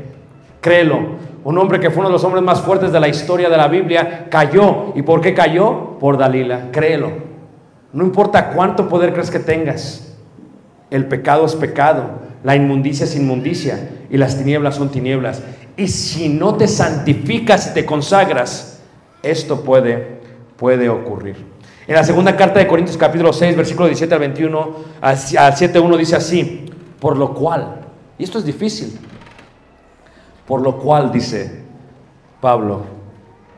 Créelo. 0.60 0.98
Un 1.44 1.58
hombre 1.58 1.78
que 1.78 1.90
fue 1.90 2.00
uno 2.00 2.08
de 2.08 2.14
los 2.14 2.24
hombres 2.24 2.42
más 2.42 2.60
fuertes 2.60 2.90
de 2.90 2.98
la 2.98 3.06
historia 3.06 3.48
de 3.48 3.56
la 3.56 3.68
Biblia 3.68 4.26
cayó. 4.28 4.94
¿Y 4.96 5.02
por 5.02 5.20
qué 5.20 5.32
cayó? 5.32 5.96
Por 6.00 6.18
Dalila. 6.18 6.72
Créelo. 6.72 7.12
No 7.92 8.02
importa 8.02 8.50
cuánto 8.50 8.88
poder 8.88 9.12
crees 9.12 9.30
que 9.30 9.38
tengas. 9.38 10.05
El 10.90 11.06
pecado 11.06 11.46
es 11.46 11.54
pecado. 11.54 12.20
La 12.44 12.56
inmundicia 12.56 13.04
es 13.04 13.16
inmundicia. 13.16 13.90
Y 14.10 14.16
las 14.16 14.38
tinieblas 14.38 14.76
son 14.76 14.90
tinieblas. 14.90 15.42
Y 15.76 15.88
si 15.88 16.28
no 16.28 16.54
te 16.54 16.68
santificas 16.68 17.68
y 17.68 17.74
te 17.74 17.84
consagras, 17.84 18.80
esto 19.22 19.62
puede, 19.62 20.20
puede 20.56 20.88
ocurrir. 20.88 21.36
En 21.86 21.94
la 21.94 22.02
segunda 22.02 22.36
carta 22.36 22.58
de 22.58 22.66
Corintios 22.66 22.96
capítulo 22.96 23.32
6, 23.32 23.56
versículo 23.56 23.86
17 23.86 24.12
al 24.12 24.20
21, 24.20 24.76
al 25.00 25.16
7.1 25.16 25.96
dice 25.96 26.16
así, 26.16 26.66
por 26.98 27.16
lo 27.16 27.32
cual, 27.32 27.80
y 28.18 28.24
esto 28.24 28.38
es 28.38 28.44
difícil, 28.44 28.98
por 30.46 30.62
lo 30.62 30.78
cual 30.78 31.12
dice 31.12 31.62
Pablo, 32.40 32.82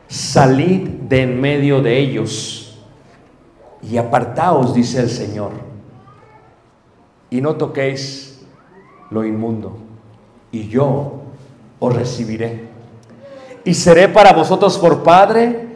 salid 0.07 0.87
de 0.87 1.23
en 1.23 1.41
medio 1.41 1.81
de 1.81 1.97
ellos 1.97 2.79
y 3.81 3.97
apartaos, 3.97 4.75
dice 4.75 4.99
el 4.99 5.09
Señor, 5.09 5.51
y 7.29 7.41
no 7.41 7.55
toquéis 7.55 8.41
lo 9.09 9.25
inmundo, 9.25 9.77
y 10.51 10.67
yo 10.67 11.21
os 11.79 11.95
recibiré. 11.95 12.67
Y 13.63 13.73
seré 13.73 14.07
para 14.07 14.33
vosotros 14.33 14.77
por 14.77 15.03
Padre, 15.03 15.67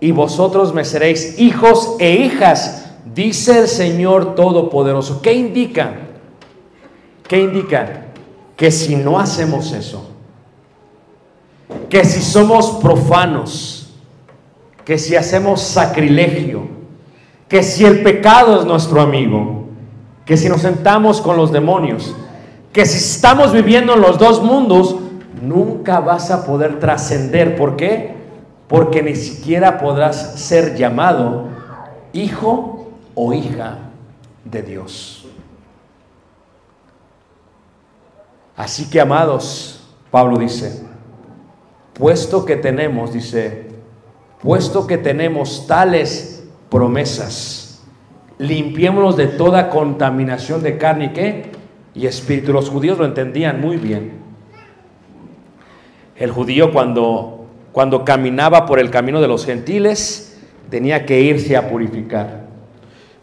y 0.00 0.12
vosotros 0.12 0.72
me 0.74 0.84
seréis 0.84 1.38
hijos 1.38 1.96
e 1.98 2.12
hijas, 2.12 2.92
dice 3.14 3.58
el 3.60 3.68
Señor 3.68 4.34
Todopoderoso. 4.34 5.20
¿Qué 5.22 5.32
indica? 5.32 5.94
¿Qué 7.26 7.40
indica? 7.40 8.06
Que 8.56 8.70
si 8.70 8.96
no 8.96 9.18
hacemos 9.18 9.72
eso, 9.72 10.10
que 11.88 12.04
si 12.04 12.20
somos 12.20 12.70
profanos, 12.82 13.94
que 14.84 14.98
si 14.98 15.16
hacemos 15.16 15.60
sacrilegio, 15.60 16.66
que 17.48 17.62
si 17.62 17.84
el 17.84 18.02
pecado 18.02 18.60
es 18.60 18.66
nuestro 18.66 19.00
amigo, 19.00 19.57
que 20.28 20.36
si 20.36 20.46
nos 20.50 20.60
sentamos 20.60 21.22
con 21.22 21.38
los 21.38 21.50
demonios, 21.52 22.14
que 22.70 22.84
si 22.84 22.98
estamos 22.98 23.50
viviendo 23.50 23.94
en 23.94 24.02
los 24.02 24.18
dos 24.18 24.42
mundos, 24.42 24.94
nunca 25.40 26.00
vas 26.00 26.30
a 26.30 26.44
poder 26.44 26.78
trascender. 26.78 27.56
¿Por 27.56 27.76
qué? 27.76 28.14
Porque 28.68 29.02
ni 29.02 29.16
siquiera 29.16 29.78
podrás 29.78 30.38
ser 30.38 30.76
llamado 30.76 31.46
hijo 32.12 32.90
o 33.14 33.32
hija 33.32 33.78
de 34.44 34.62
Dios. 34.62 35.26
Así 38.54 38.90
que, 38.90 39.00
amados, 39.00 39.80
Pablo 40.10 40.36
dice, 40.36 40.84
puesto 41.94 42.44
que 42.44 42.56
tenemos, 42.56 43.14
dice, 43.14 43.70
puesto 44.42 44.86
que 44.86 44.98
tenemos 44.98 45.66
tales 45.66 46.44
promesas, 46.68 47.67
limpiémonos 48.38 49.16
de 49.16 49.26
toda 49.26 49.68
contaminación 49.68 50.62
de 50.62 50.78
carne 50.78 51.06
y 51.06 51.08
qué? 51.10 51.52
Y 51.94 52.06
espíritu. 52.06 52.52
Los 52.52 52.70
judíos 52.70 52.98
lo 52.98 53.04
entendían 53.04 53.60
muy 53.60 53.76
bien. 53.76 54.12
El 56.16 56.30
judío 56.30 56.72
cuando, 56.72 57.46
cuando 57.72 58.04
caminaba 58.04 58.66
por 58.66 58.78
el 58.78 58.90
camino 58.90 59.20
de 59.20 59.28
los 59.28 59.44
gentiles 59.44 60.38
tenía 60.70 61.06
que 61.06 61.20
irse 61.20 61.56
a 61.56 61.68
purificar. 61.68 62.46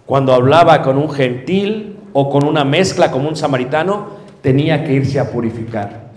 Cuando 0.06 0.34
hablaba 0.34 0.82
con 0.82 0.98
un 0.98 1.10
gentil 1.10 1.98
o 2.14 2.30
con 2.30 2.46
una 2.46 2.64
mezcla 2.64 3.12
como 3.12 3.28
un 3.28 3.36
samaritano, 3.36 4.08
tenía 4.42 4.84
que 4.84 4.94
irse 4.94 5.20
a 5.20 5.32
purificar. 5.32 6.12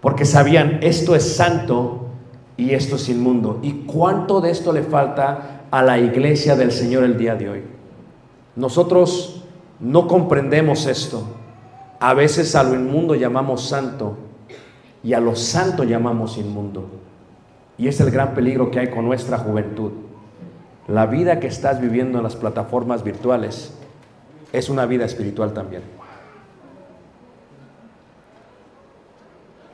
Porque 0.00 0.24
sabían, 0.24 0.78
esto 0.82 1.16
es 1.16 1.36
santo 1.36 2.06
y 2.56 2.70
esto 2.70 2.96
es 2.96 3.08
inmundo. 3.08 3.58
¿Y 3.62 3.84
cuánto 3.86 4.40
de 4.40 4.50
esto 4.50 4.72
le 4.72 4.82
falta 4.82 5.62
a 5.70 5.82
la 5.82 5.98
iglesia 5.98 6.54
del 6.56 6.72
Señor 6.72 7.04
el 7.04 7.18
día 7.18 7.34
de 7.34 7.48
hoy? 7.48 7.75
Nosotros 8.56 9.42
no 9.78 10.08
comprendemos 10.08 10.86
esto. 10.86 11.22
A 12.00 12.14
veces 12.14 12.54
a 12.54 12.62
lo 12.62 12.74
inmundo 12.74 13.14
llamamos 13.14 13.68
santo 13.68 14.16
y 15.02 15.12
a 15.12 15.20
lo 15.20 15.36
santo 15.36 15.84
llamamos 15.84 16.38
inmundo. 16.38 16.86
Y 17.78 17.88
es 17.88 18.00
el 18.00 18.10
gran 18.10 18.34
peligro 18.34 18.70
que 18.70 18.80
hay 18.80 18.90
con 18.90 19.04
nuestra 19.04 19.38
juventud. 19.38 19.92
La 20.88 21.06
vida 21.06 21.40
que 21.40 21.46
estás 21.46 21.80
viviendo 21.80 22.18
en 22.18 22.24
las 22.24 22.36
plataformas 22.36 23.04
virtuales 23.04 23.72
es 24.52 24.70
una 24.70 24.86
vida 24.86 25.04
espiritual 25.04 25.52
también. 25.52 25.82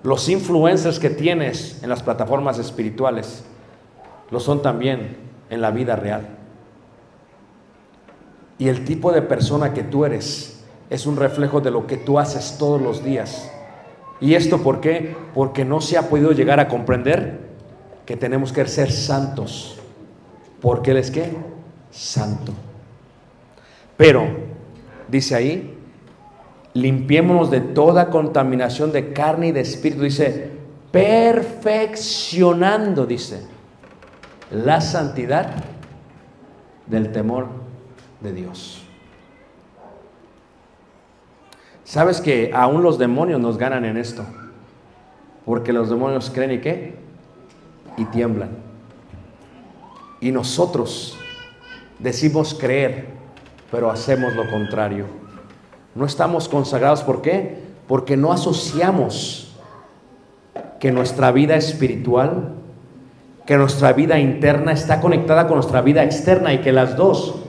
Los 0.03 0.29
influencers 0.29 0.99
que 0.99 1.11
tienes 1.11 1.81
en 1.83 1.89
las 1.89 2.03
plataformas 2.03 2.59
espirituales 2.59 3.45
lo 4.31 4.41
son 4.41 4.61
también 4.61 5.17
en 5.49 5.61
la 5.61 5.71
vida 5.71 5.95
real. 5.95 6.42
Y 8.63 8.69
el 8.69 8.85
tipo 8.85 9.11
de 9.11 9.23
persona 9.23 9.75
que 9.75 9.83
tú 9.83 10.05
eres 10.05 10.63
es 10.89 11.07
un 11.07 11.17
reflejo 11.17 11.61
de 11.61 11.73
lo 11.73 11.89
que 11.89 11.97
tú 11.97 12.21
haces 12.21 12.59
todos 12.61 12.81
los 12.81 13.03
días. 13.03 13.51
¿Y 14.21 14.35
esto 14.35 14.63
por 14.63 14.81
qué? 14.81 15.17
Porque 15.35 15.65
no 15.65 15.81
se 15.81 15.99
ha 15.99 16.09
podido 16.09 16.31
llegar 16.31 16.61
a 16.61 16.69
comprender 16.69 17.41
que 18.07 18.17
tenemos 18.17 18.53
que 18.53 18.65
ser 18.67 18.93
santos. 18.93 19.81
Porque 20.61 20.93
Él 20.93 20.99
es 20.99 21.11
qué? 21.11 21.33
Santo. 21.91 22.53
Pero, 23.97 24.29
dice 25.09 25.35
ahí, 25.35 25.77
limpiémonos 26.73 27.51
de 27.51 27.63
toda 27.63 28.11
contaminación 28.11 28.93
de 28.93 29.13
carne 29.13 29.49
y 29.49 29.53
de 29.53 29.63
espíritu. 29.63 30.05
Dice, 30.05 30.53
perfeccionando, 30.93 33.07
dice, 33.07 33.41
la 34.53 34.81
santidad 34.81 35.51
del 36.87 37.11
temor 37.11 37.62
de 38.23 38.33
Dios. 38.33 38.83
¿Sabes 41.85 42.21
que 42.21 42.51
aún 42.55 42.83
los 42.83 42.99
demonios 42.99 43.41
nos 43.41 43.59
ganan 43.59 43.85
en 43.85 43.97
esto? 43.97 44.25
Porque 45.45 45.73
los 45.73 45.91
demonios 45.91 46.31
creen 46.33 46.53
y 46.53 46.59
qué? 46.59 46.95
Y 47.97 48.05
tiemblan. 48.07 48.51
Y 50.21 50.31
nosotros 50.31 51.19
decimos 51.99 52.55
creer, 52.55 53.09
pero 53.71 53.91
hacemos 53.91 54.35
lo 54.35 54.49
contrario. 54.49 55.07
No 55.95 56.07
estamos 56.07 56.49
consagrados, 56.49 57.03
¿por 57.03 57.21
qué? 57.21 57.59
Porque 57.89 58.17
no 58.17 58.33
asociamos 58.33 59.55
que 60.79 60.93
nuestra 60.93 61.33
vida 61.33 61.57
espiritual, 61.57 62.55
que 63.45 63.57
nuestra 63.57 63.93
vida 63.93 64.19
interna 64.19 64.73
está 64.73 65.01
conectada 65.01 65.47
con 65.47 65.57
nuestra 65.57 65.83
vida 65.83 66.05
externa 66.05 66.55
y 66.55 66.59
que 66.59 66.73
las 66.73 66.97
dos 66.97 67.42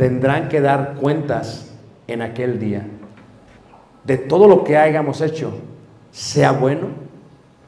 tendrán 0.00 0.48
que 0.48 0.62
dar 0.62 0.94
cuentas 0.94 1.70
en 2.06 2.22
aquel 2.22 2.58
día 2.58 2.86
de 4.02 4.16
todo 4.16 4.48
lo 4.48 4.64
que 4.64 4.78
hayamos 4.78 5.20
hecho, 5.20 5.52
sea 6.10 6.52
bueno, 6.52 6.86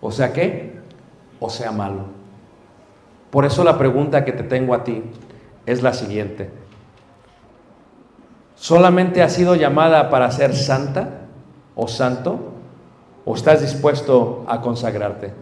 o 0.00 0.10
sea 0.10 0.32
qué, 0.32 0.80
o 1.38 1.50
sea 1.50 1.72
malo. 1.72 2.06
Por 3.30 3.44
eso 3.44 3.62
la 3.62 3.76
pregunta 3.76 4.24
que 4.24 4.32
te 4.32 4.44
tengo 4.44 4.72
a 4.72 4.82
ti 4.82 5.02
es 5.66 5.82
la 5.82 5.92
siguiente. 5.92 6.48
¿Solamente 8.54 9.22
has 9.22 9.34
sido 9.34 9.54
llamada 9.54 10.08
para 10.08 10.30
ser 10.30 10.56
santa 10.56 11.26
o 11.74 11.86
santo? 11.86 12.54
¿O 13.26 13.34
estás 13.34 13.60
dispuesto 13.60 14.46
a 14.48 14.62
consagrarte? 14.62 15.34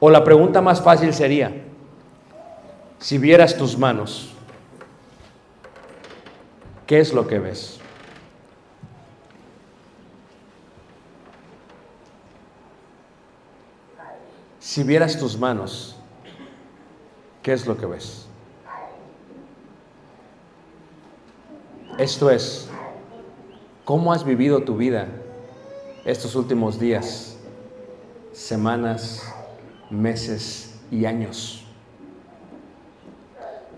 O 0.00 0.10
la 0.10 0.24
pregunta 0.24 0.60
más 0.60 0.82
fácil 0.82 1.14
sería, 1.14 1.52
si 2.98 3.18
vieras 3.18 3.56
tus 3.56 3.78
manos, 3.78 4.34
¿qué 6.88 6.98
es 6.98 7.12
lo 7.12 7.28
que 7.28 7.38
ves? 7.38 7.78
Si 14.58 14.82
vieras 14.82 15.18
tus 15.18 15.38
manos, 15.38 15.96
¿qué 17.42 17.52
es 17.52 17.66
lo 17.66 17.76
que 17.76 17.84
ves? 17.86 18.26
Esto 21.98 22.30
es, 22.30 22.68
¿cómo 23.84 24.12
has 24.12 24.24
vivido 24.24 24.62
tu 24.62 24.76
vida 24.76 25.08
estos 26.06 26.34
últimos 26.36 26.80
días, 26.80 27.36
semanas, 28.32 29.30
meses 29.90 30.80
y 30.90 31.04
años? 31.04 31.64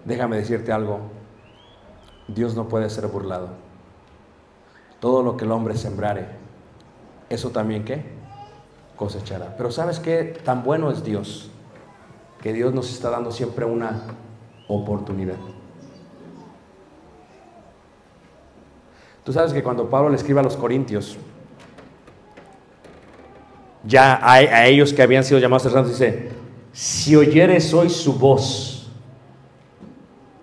Déjame 0.04 0.36
decirte 0.36 0.70
algo, 0.70 1.19
Dios 2.34 2.54
no 2.54 2.68
puede 2.68 2.90
ser 2.90 3.06
burlado. 3.06 3.48
Todo 5.00 5.22
lo 5.22 5.36
que 5.36 5.44
el 5.44 5.52
hombre 5.52 5.76
sembrare, 5.76 6.28
eso 7.28 7.50
también 7.50 7.84
qué? 7.84 8.04
Cosechará. 8.96 9.56
Pero 9.56 9.70
¿sabes 9.70 9.98
qué? 9.98 10.38
Tan 10.44 10.62
bueno 10.62 10.90
es 10.90 11.02
Dios, 11.02 11.50
que 12.42 12.52
Dios 12.52 12.74
nos 12.74 12.90
está 12.90 13.10
dando 13.10 13.32
siempre 13.32 13.64
una 13.64 14.02
oportunidad. 14.68 15.36
Tú 19.24 19.32
sabes 19.32 19.52
que 19.52 19.62
cuando 19.62 19.88
Pablo 19.88 20.10
le 20.10 20.16
escribe 20.16 20.40
a 20.40 20.42
los 20.42 20.56
Corintios, 20.56 21.16
ya 23.84 24.14
a, 24.16 24.34
a 24.34 24.66
ellos 24.66 24.92
que 24.92 25.02
habían 25.02 25.24
sido 25.24 25.40
llamados 25.40 25.62
santos, 25.62 25.88
dice, 25.88 26.30
si 26.72 27.16
oyeres 27.16 27.72
hoy 27.72 27.88
su 27.90 28.18
voz, 28.18 28.79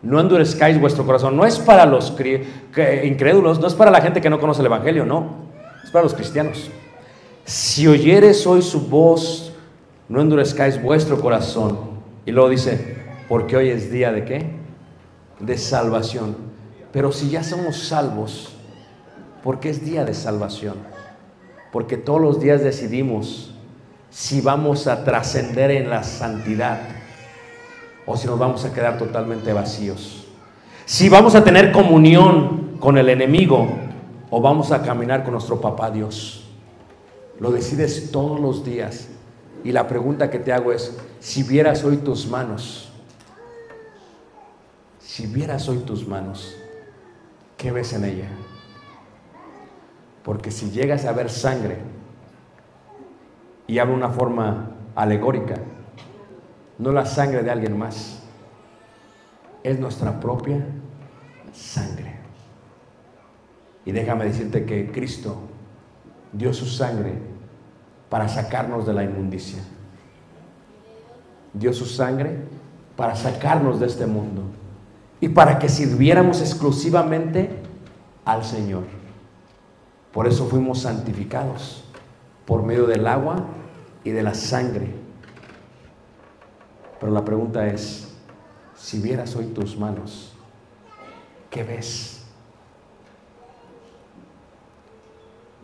no 0.01 0.19
endurezcáis 0.19 0.79
vuestro 0.79 1.05
corazón. 1.05 1.35
No 1.35 1.45
es 1.45 1.59
para 1.59 1.85
los 1.85 2.13
incrédulos, 3.03 3.59
no 3.59 3.67
es 3.67 3.73
para 3.73 3.91
la 3.91 4.01
gente 4.01 4.21
que 4.21 4.29
no 4.29 4.39
conoce 4.39 4.61
el 4.61 4.67
Evangelio, 4.67 5.05
no. 5.05 5.47
Es 5.83 5.91
para 5.91 6.03
los 6.03 6.13
cristianos. 6.13 6.69
Si 7.45 7.87
oyeres 7.87 8.45
hoy 8.45 8.61
su 8.61 8.87
voz, 8.87 9.53
no 10.09 10.21
endurezcáis 10.21 10.81
vuestro 10.81 11.19
corazón. 11.19 11.79
Y 12.25 12.31
luego 12.31 12.49
dice, 12.49 12.97
porque 13.27 13.57
hoy 13.57 13.69
es 13.69 13.91
día 13.91 14.11
de 14.11 14.25
qué? 14.25 14.51
De 15.39 15.57
salvación. 15.57 16.35
Pero 16.91 17.11
si 17.11 17.29
ya 17.29 17.43
somos 17.43 17.87
salvos, 17.87 18.55
¿por 19.43 19.59
qué 19.59 19.69
es 19.69 19.83
día 19.85 20.03
de 20.05 20.13
salvación? 20.13 20.75
Porque 21.71 21.97
todos 21.97 22.21
los 22.21 22.39
días 22.39 22.63
decidimos 22.63 23.53
si 24.09 24.41
vamos 24.41 24.87
a 24.87 25.03
trascender 25.03 25.71
en 25.71 25.89
la 25.89 26.03
santidad 26.03 26.79
o 28.07 28.15
si 28.15 28.25
nos 28.25 28.39
vamos 28.39 28.65
a 28.65 28.73
quedar 28.73 28.97
totalmente 28.97 29.53
vacíos. 29.53 30.25
Si 30.85 31.09
vamos 31.09 31.35
a 31.35 31.43
tener 31.43 31.73
comunión 31.73 32.77
con 32.79 32.97
el 32.97 33.09
enemigo 33.09 33.67
o 34.29 34.41
vamos 34.41 34.71
a 34.71 34.81
caminar 34.81 35.23
con 35.23 35.33
nuestro 35.33 35.59
papá 35.59 35.91
Dios. 35.91 36.45
Lo 37.39 37.51
decides 37.51 38.09
todos 38.11 38.39
los 38.39 38.63
días. 38.63 39.09
Y 39.63 39.73
la 39.73 39.87
pregunta 39.87 40.29
que 40.29 40.39
te 40.39 40.53
hago 40.53 40.71
es, 40.71 40.97
si 41.19 41.43
vieras 41.43 41.83
hoy 41.83 41.97
tus 41.97 42.27
manos, 42.27 42.89
si 44.99 45.27
vieras 45.27 45.67
hoy 45.67 45.79
tus 45.79 46.07
manos, 46.07 46.55
¿qué 47.57 47.71
ves 47.71 47.91
en 47.91 48.05
ella? 48.05 48.29
Porque 50.23 50.51
si 50.51 50.71
llegas 50.71 51.03
a 51.05 51.11
ver 51.11 51.29
sangre, 51.29 51.79
y 53.67 53.79
hablo 53.79 53.93
de 53.93 53.99
una 53.99 54.09
forma 54.09 54.71
alegórica, 54.95 55.55
no 56.77 56.91
la 56.91 57.05
sangre 57.05 57.43
de 57.43 57.51
alguien 57.51 57.77
más, 57.77 58.19
es 59.63 59.79
nuestra 59.79 60.19
propia 60.19 60.65
sangre. 61.53 62.17
Y 63.85 63.91
déjame 63.91 64.25
decirte 64.25 64.65
que 64.65 64.91
Cristo 64.91 65.37
dio 66.33 66.53
su 66.53 66.65
sangre 66.65 67.13
para 68.09 68.27
sacarnos 68.27 68.85
de 68.85 68.93
la 68.93 69.03
inmundicia. 69.03 69.61
Dio 71.53 71.73
su 71.73 71.85
sangre 71.85 72.37
para 72.95 73.15
sacarnos 73.15 73.79
de 73.79 73.87
este 73.87 74.05
mundo 74.05 74.43
y 75.19 75.29
para 75.29 75.57
que 75.57 75.69
sirviéramos 75.69 76.41
exclusivamente 76.41 77.49
al 78.25 78.43
Señor. 78.43 78.83
Por 80.11 80.27
eso 80.27 80.47
fuimos 80.47 80.81
santificados 80.81 81.83
por 82.45 82.63
medio 82.63 82.87
del 82.87 83.07
agua 83.07 83.45
y 84.03 84.11
de 84.11 84.23
la 84.23 84.33
sangre. 84.33 85.06
Pero 86.99 87.11
la 87.11 87.23
pregunta 87.23 87.67
es, 87.67 88.15
si 88.75 88.99
vieras 88.99 89.35
hoy 89.35 89.45
tus 89.47 89.77
manos, 89.77 90.33
¿qué 91.49 91.63
ves? 91.63 92.23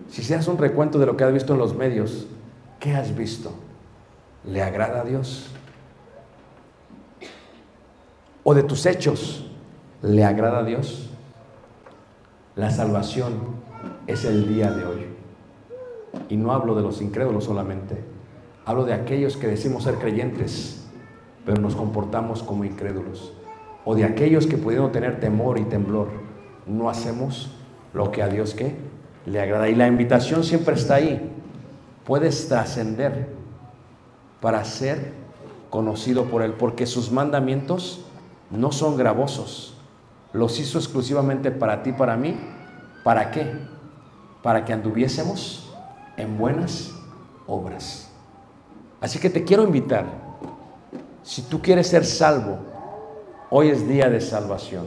Si 0.09 0.21
hicieras 0.21 0.47
un 0.47 0.57
recuento 0.57 0.99
de 0.99 1.05
lo 1.05 1.17
que 1.17 1.23
has 1.23 1.33
visto 1.33 1.53
en 1.53 1.59
los 1.59 1.75
medios, 1.75 2.27
¿qué 2.79 2.93
has 2.93 3.15
visto? 3.15 3.51
¿Le 4.45 4.61
agrada 4.61 5.01
a 5.01 5.03
Dios? 5.03 5.49
¿O 8.43 8.53
de 8.53 8.63
tus 8.63 8.85
hechos, 8.85 9.49
le 10.01 10.23
agrada 10.23 10.59
a 10.59 10.63
Dios? 10.63 11.09
La 12.55 12.69
salvación 12.69 13.33
es 14.05 14.25
el 14.25 14.47
día 14.47 14.71
de 14.71 14.85
hoy. 14.85 15.05
Y 16.29 16.37
no 16.37 16.51
hablo 16.51 16.75
de 16.75 16.81
los 16.81 17.01
incrédulos 17.01 17.45
solamente, 17.45 18.03
hablo 18.65 18.85
de 18.85 18.93
aquellos 18.93 19.37
que 19.37 19.47
decimos 19.47 19.83
ser 19.83 19.95
creyentes, 19.95 20.82
pero 21.45 21.61
nos 21.61 21.75
comportamos 21.75 22.43
como 22.43 22.65
incrédulos. 22.65 23.33
O 23.85 23.95
de 23.95 24.05
aquellos 24.05 24.47
que 24.47 24.57
pudiendo 24.57 24.91
tener 24.91 25.19
temor 25.19 25.59
y 25.59 25.63
temblor, 25.63 26.07
no 26.65 26.89
hacemos 26.89 27.51
lo 27.93 28.11
que 28.11 28.23
a 28.23 28.27
Dios 28.27 28.55
le 29.25 29.41
agrada. 29.41 29.69
Y 29.69 29.75
la 29.75 29.87
invitación 29.87 30.43
siempre 30.43 30.75
está 30.75 30.95
ahí. 30.95 31.31
Puedes 32.05 32.47
trascender 32.47 33.29
para 34.41 34.63
ser 34.63 35.13
conocido 35.69 36.25
por 36.25 36.41
Él, 36.41 36.53
porque 36.53 36.85
sus 36.85 37.11
mandamientos 37.11 38.05
no 38.51 38.71
son 38.71 38.97
gravosos. 38.97 39.77
Los 40.31 40.59
hizo 40.59 40.77
exclusivamente 40.77 41.51
para 41.51 41.83
ti, 41.83 41.91
para 41.91 42.15
mí. 42.15 42.37
¿Para 43.03 43.31
qué? 43.31 43.51
Para 44.41 44.65
que 44.65 44.73
anduviésemos 44.73 45.73
en 46.17 46.37
buenas 46.37 46.93
obras. 47.47 48.11
Así 49.01 49.19
que 49.19 49.29
te 49.29 49.43
quiero 49.43 49.63
invitar, 49.63 50.05
si 51.23 51.41
tú 51.43 51.61
quieres 51.61 51.87
ser 51.87 52.05
salvo, 52.05 52.59
hoy 53.49 53.69
es 53.69 53.87
día 53.87 54.09
de 54.09 54.19
salvación. 54.19 54.85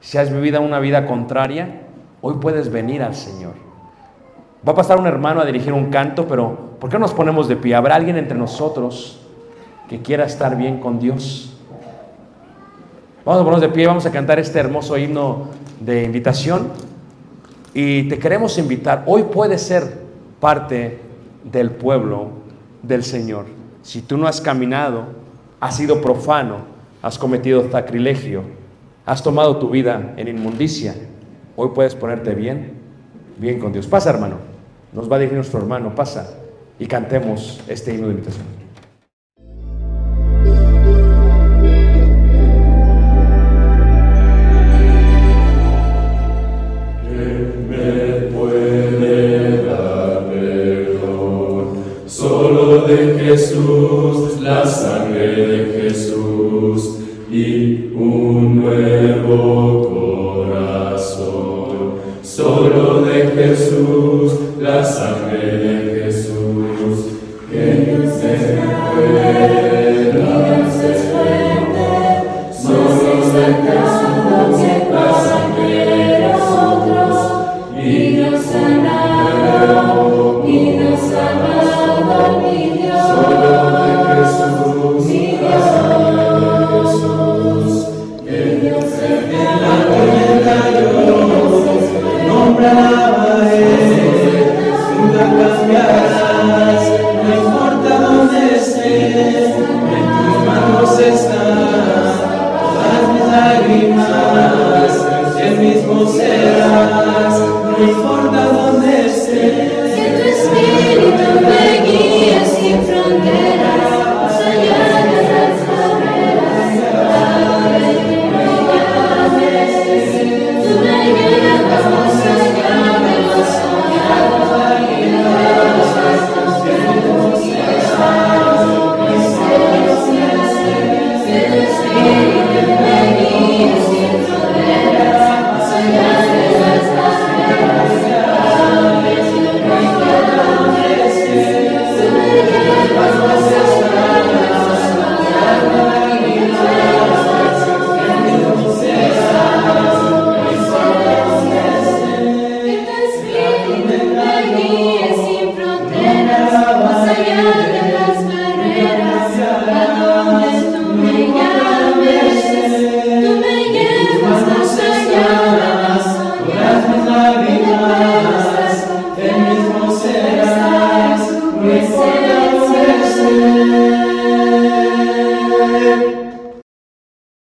Si 0.00 0.16
has 0.16 0.32
vivido 0.32 0.60
una 0.60 0.78
vida 0.78 1.06
contraria, 1.06 1.82
hoy 2.22 2.34
puedes 2.40 2.70
venir 2.70 3.02
al 3.02 3.14
Señor. 3.14 3.54
Va 4.66 4.72
a 4.72 4.76
pasar 4.76 4.98
un 4.98 5.06
hermano 5.06 5.40
a 5.40 5.44
dirigir 5.44 5.72
un 5.72 5.90
canto, 5.90 6.26
pero 6.28 6.76
¿por 6.78 6.88
qué 6.88 6.96
no 6.96 7.00
nos 7.00 7.12
ponemos 7.12 7.48
de 7.48 7.56
pie? 7.56 7.74
¿Habrá 7.74 7.96
alguien 7.96 8.16
entre 8.16 8.38
nosotros 8.38 9.20
que 9.88 10.02
quiera 10.02 10.24
estar 10.24 10.56
bien 10.56 10.78
con 10.78 10.98
Dios? 10.98 11.56
Vamos 13.24 13.40
a 13.40 13.44
ponernos 13.44 13.60
de 13.60 13.68
pie, 13.68 13.86
vamos 13.86 14.06
a 14.06 14.12
cantar 14.12 14.38
este 14.38 14.60
hermoso 14.60 14.96
himno 14.96 15.48
de 15.80 16.04
invitación. 16.04 16.68
Y 17.74 18.04
te 18.04 18.18
queremos 18.18 18.56
invitar, 18.58 19.02
hoy 19.06 19.24
puedes 19.24 19.62
ser 19.62 20.00
parte 20.38 21.00
del 21.42 21.72
pueblo 21.72 22.28
del 22.82 23.02
Señor. 23.02 23.46
Si 23.82 24.02
tú 24.02 24.16
no 24.16 24.28
has 24.28 24.40
caminado, 24.40 25.25
has 25.66 25.76
sido 25.76 26.00
profano, 26.00 26.58
has 27.02 27.18
cometido 27.18 27.68
sacrilegio, 27.72 28.44
has 29.04 29.20
tomado 29.20 29.56
tu 29.56 29.68
vida 29.68 30.14
en 30.16 30.28
inmundicia, 30.28 30.94
hoy 31.56 31.70
puedes 31.74 31.96
ponerte 31.96 32.34
bien, 32.34 32.74
bien 33.36 33.58
con 33.58 33.72
Dios. 33.72 33.86
Pasa, 33.88 34.10
hermano. 34.10 34.36
Nos 34.92 35.10
va 35.10 35.16
a 35.16 35.18
dirigir 35.18 35.36
nuestro 35.36 35.58
hermano, 35.58 35.94
pasa. 35.94 36.38
y 36.78 36.86
cantemos 36.86 37.60
este 37.68 37.94
himno 37.94 38.08
de 38.08 38.12
invitación. 38.12 38.55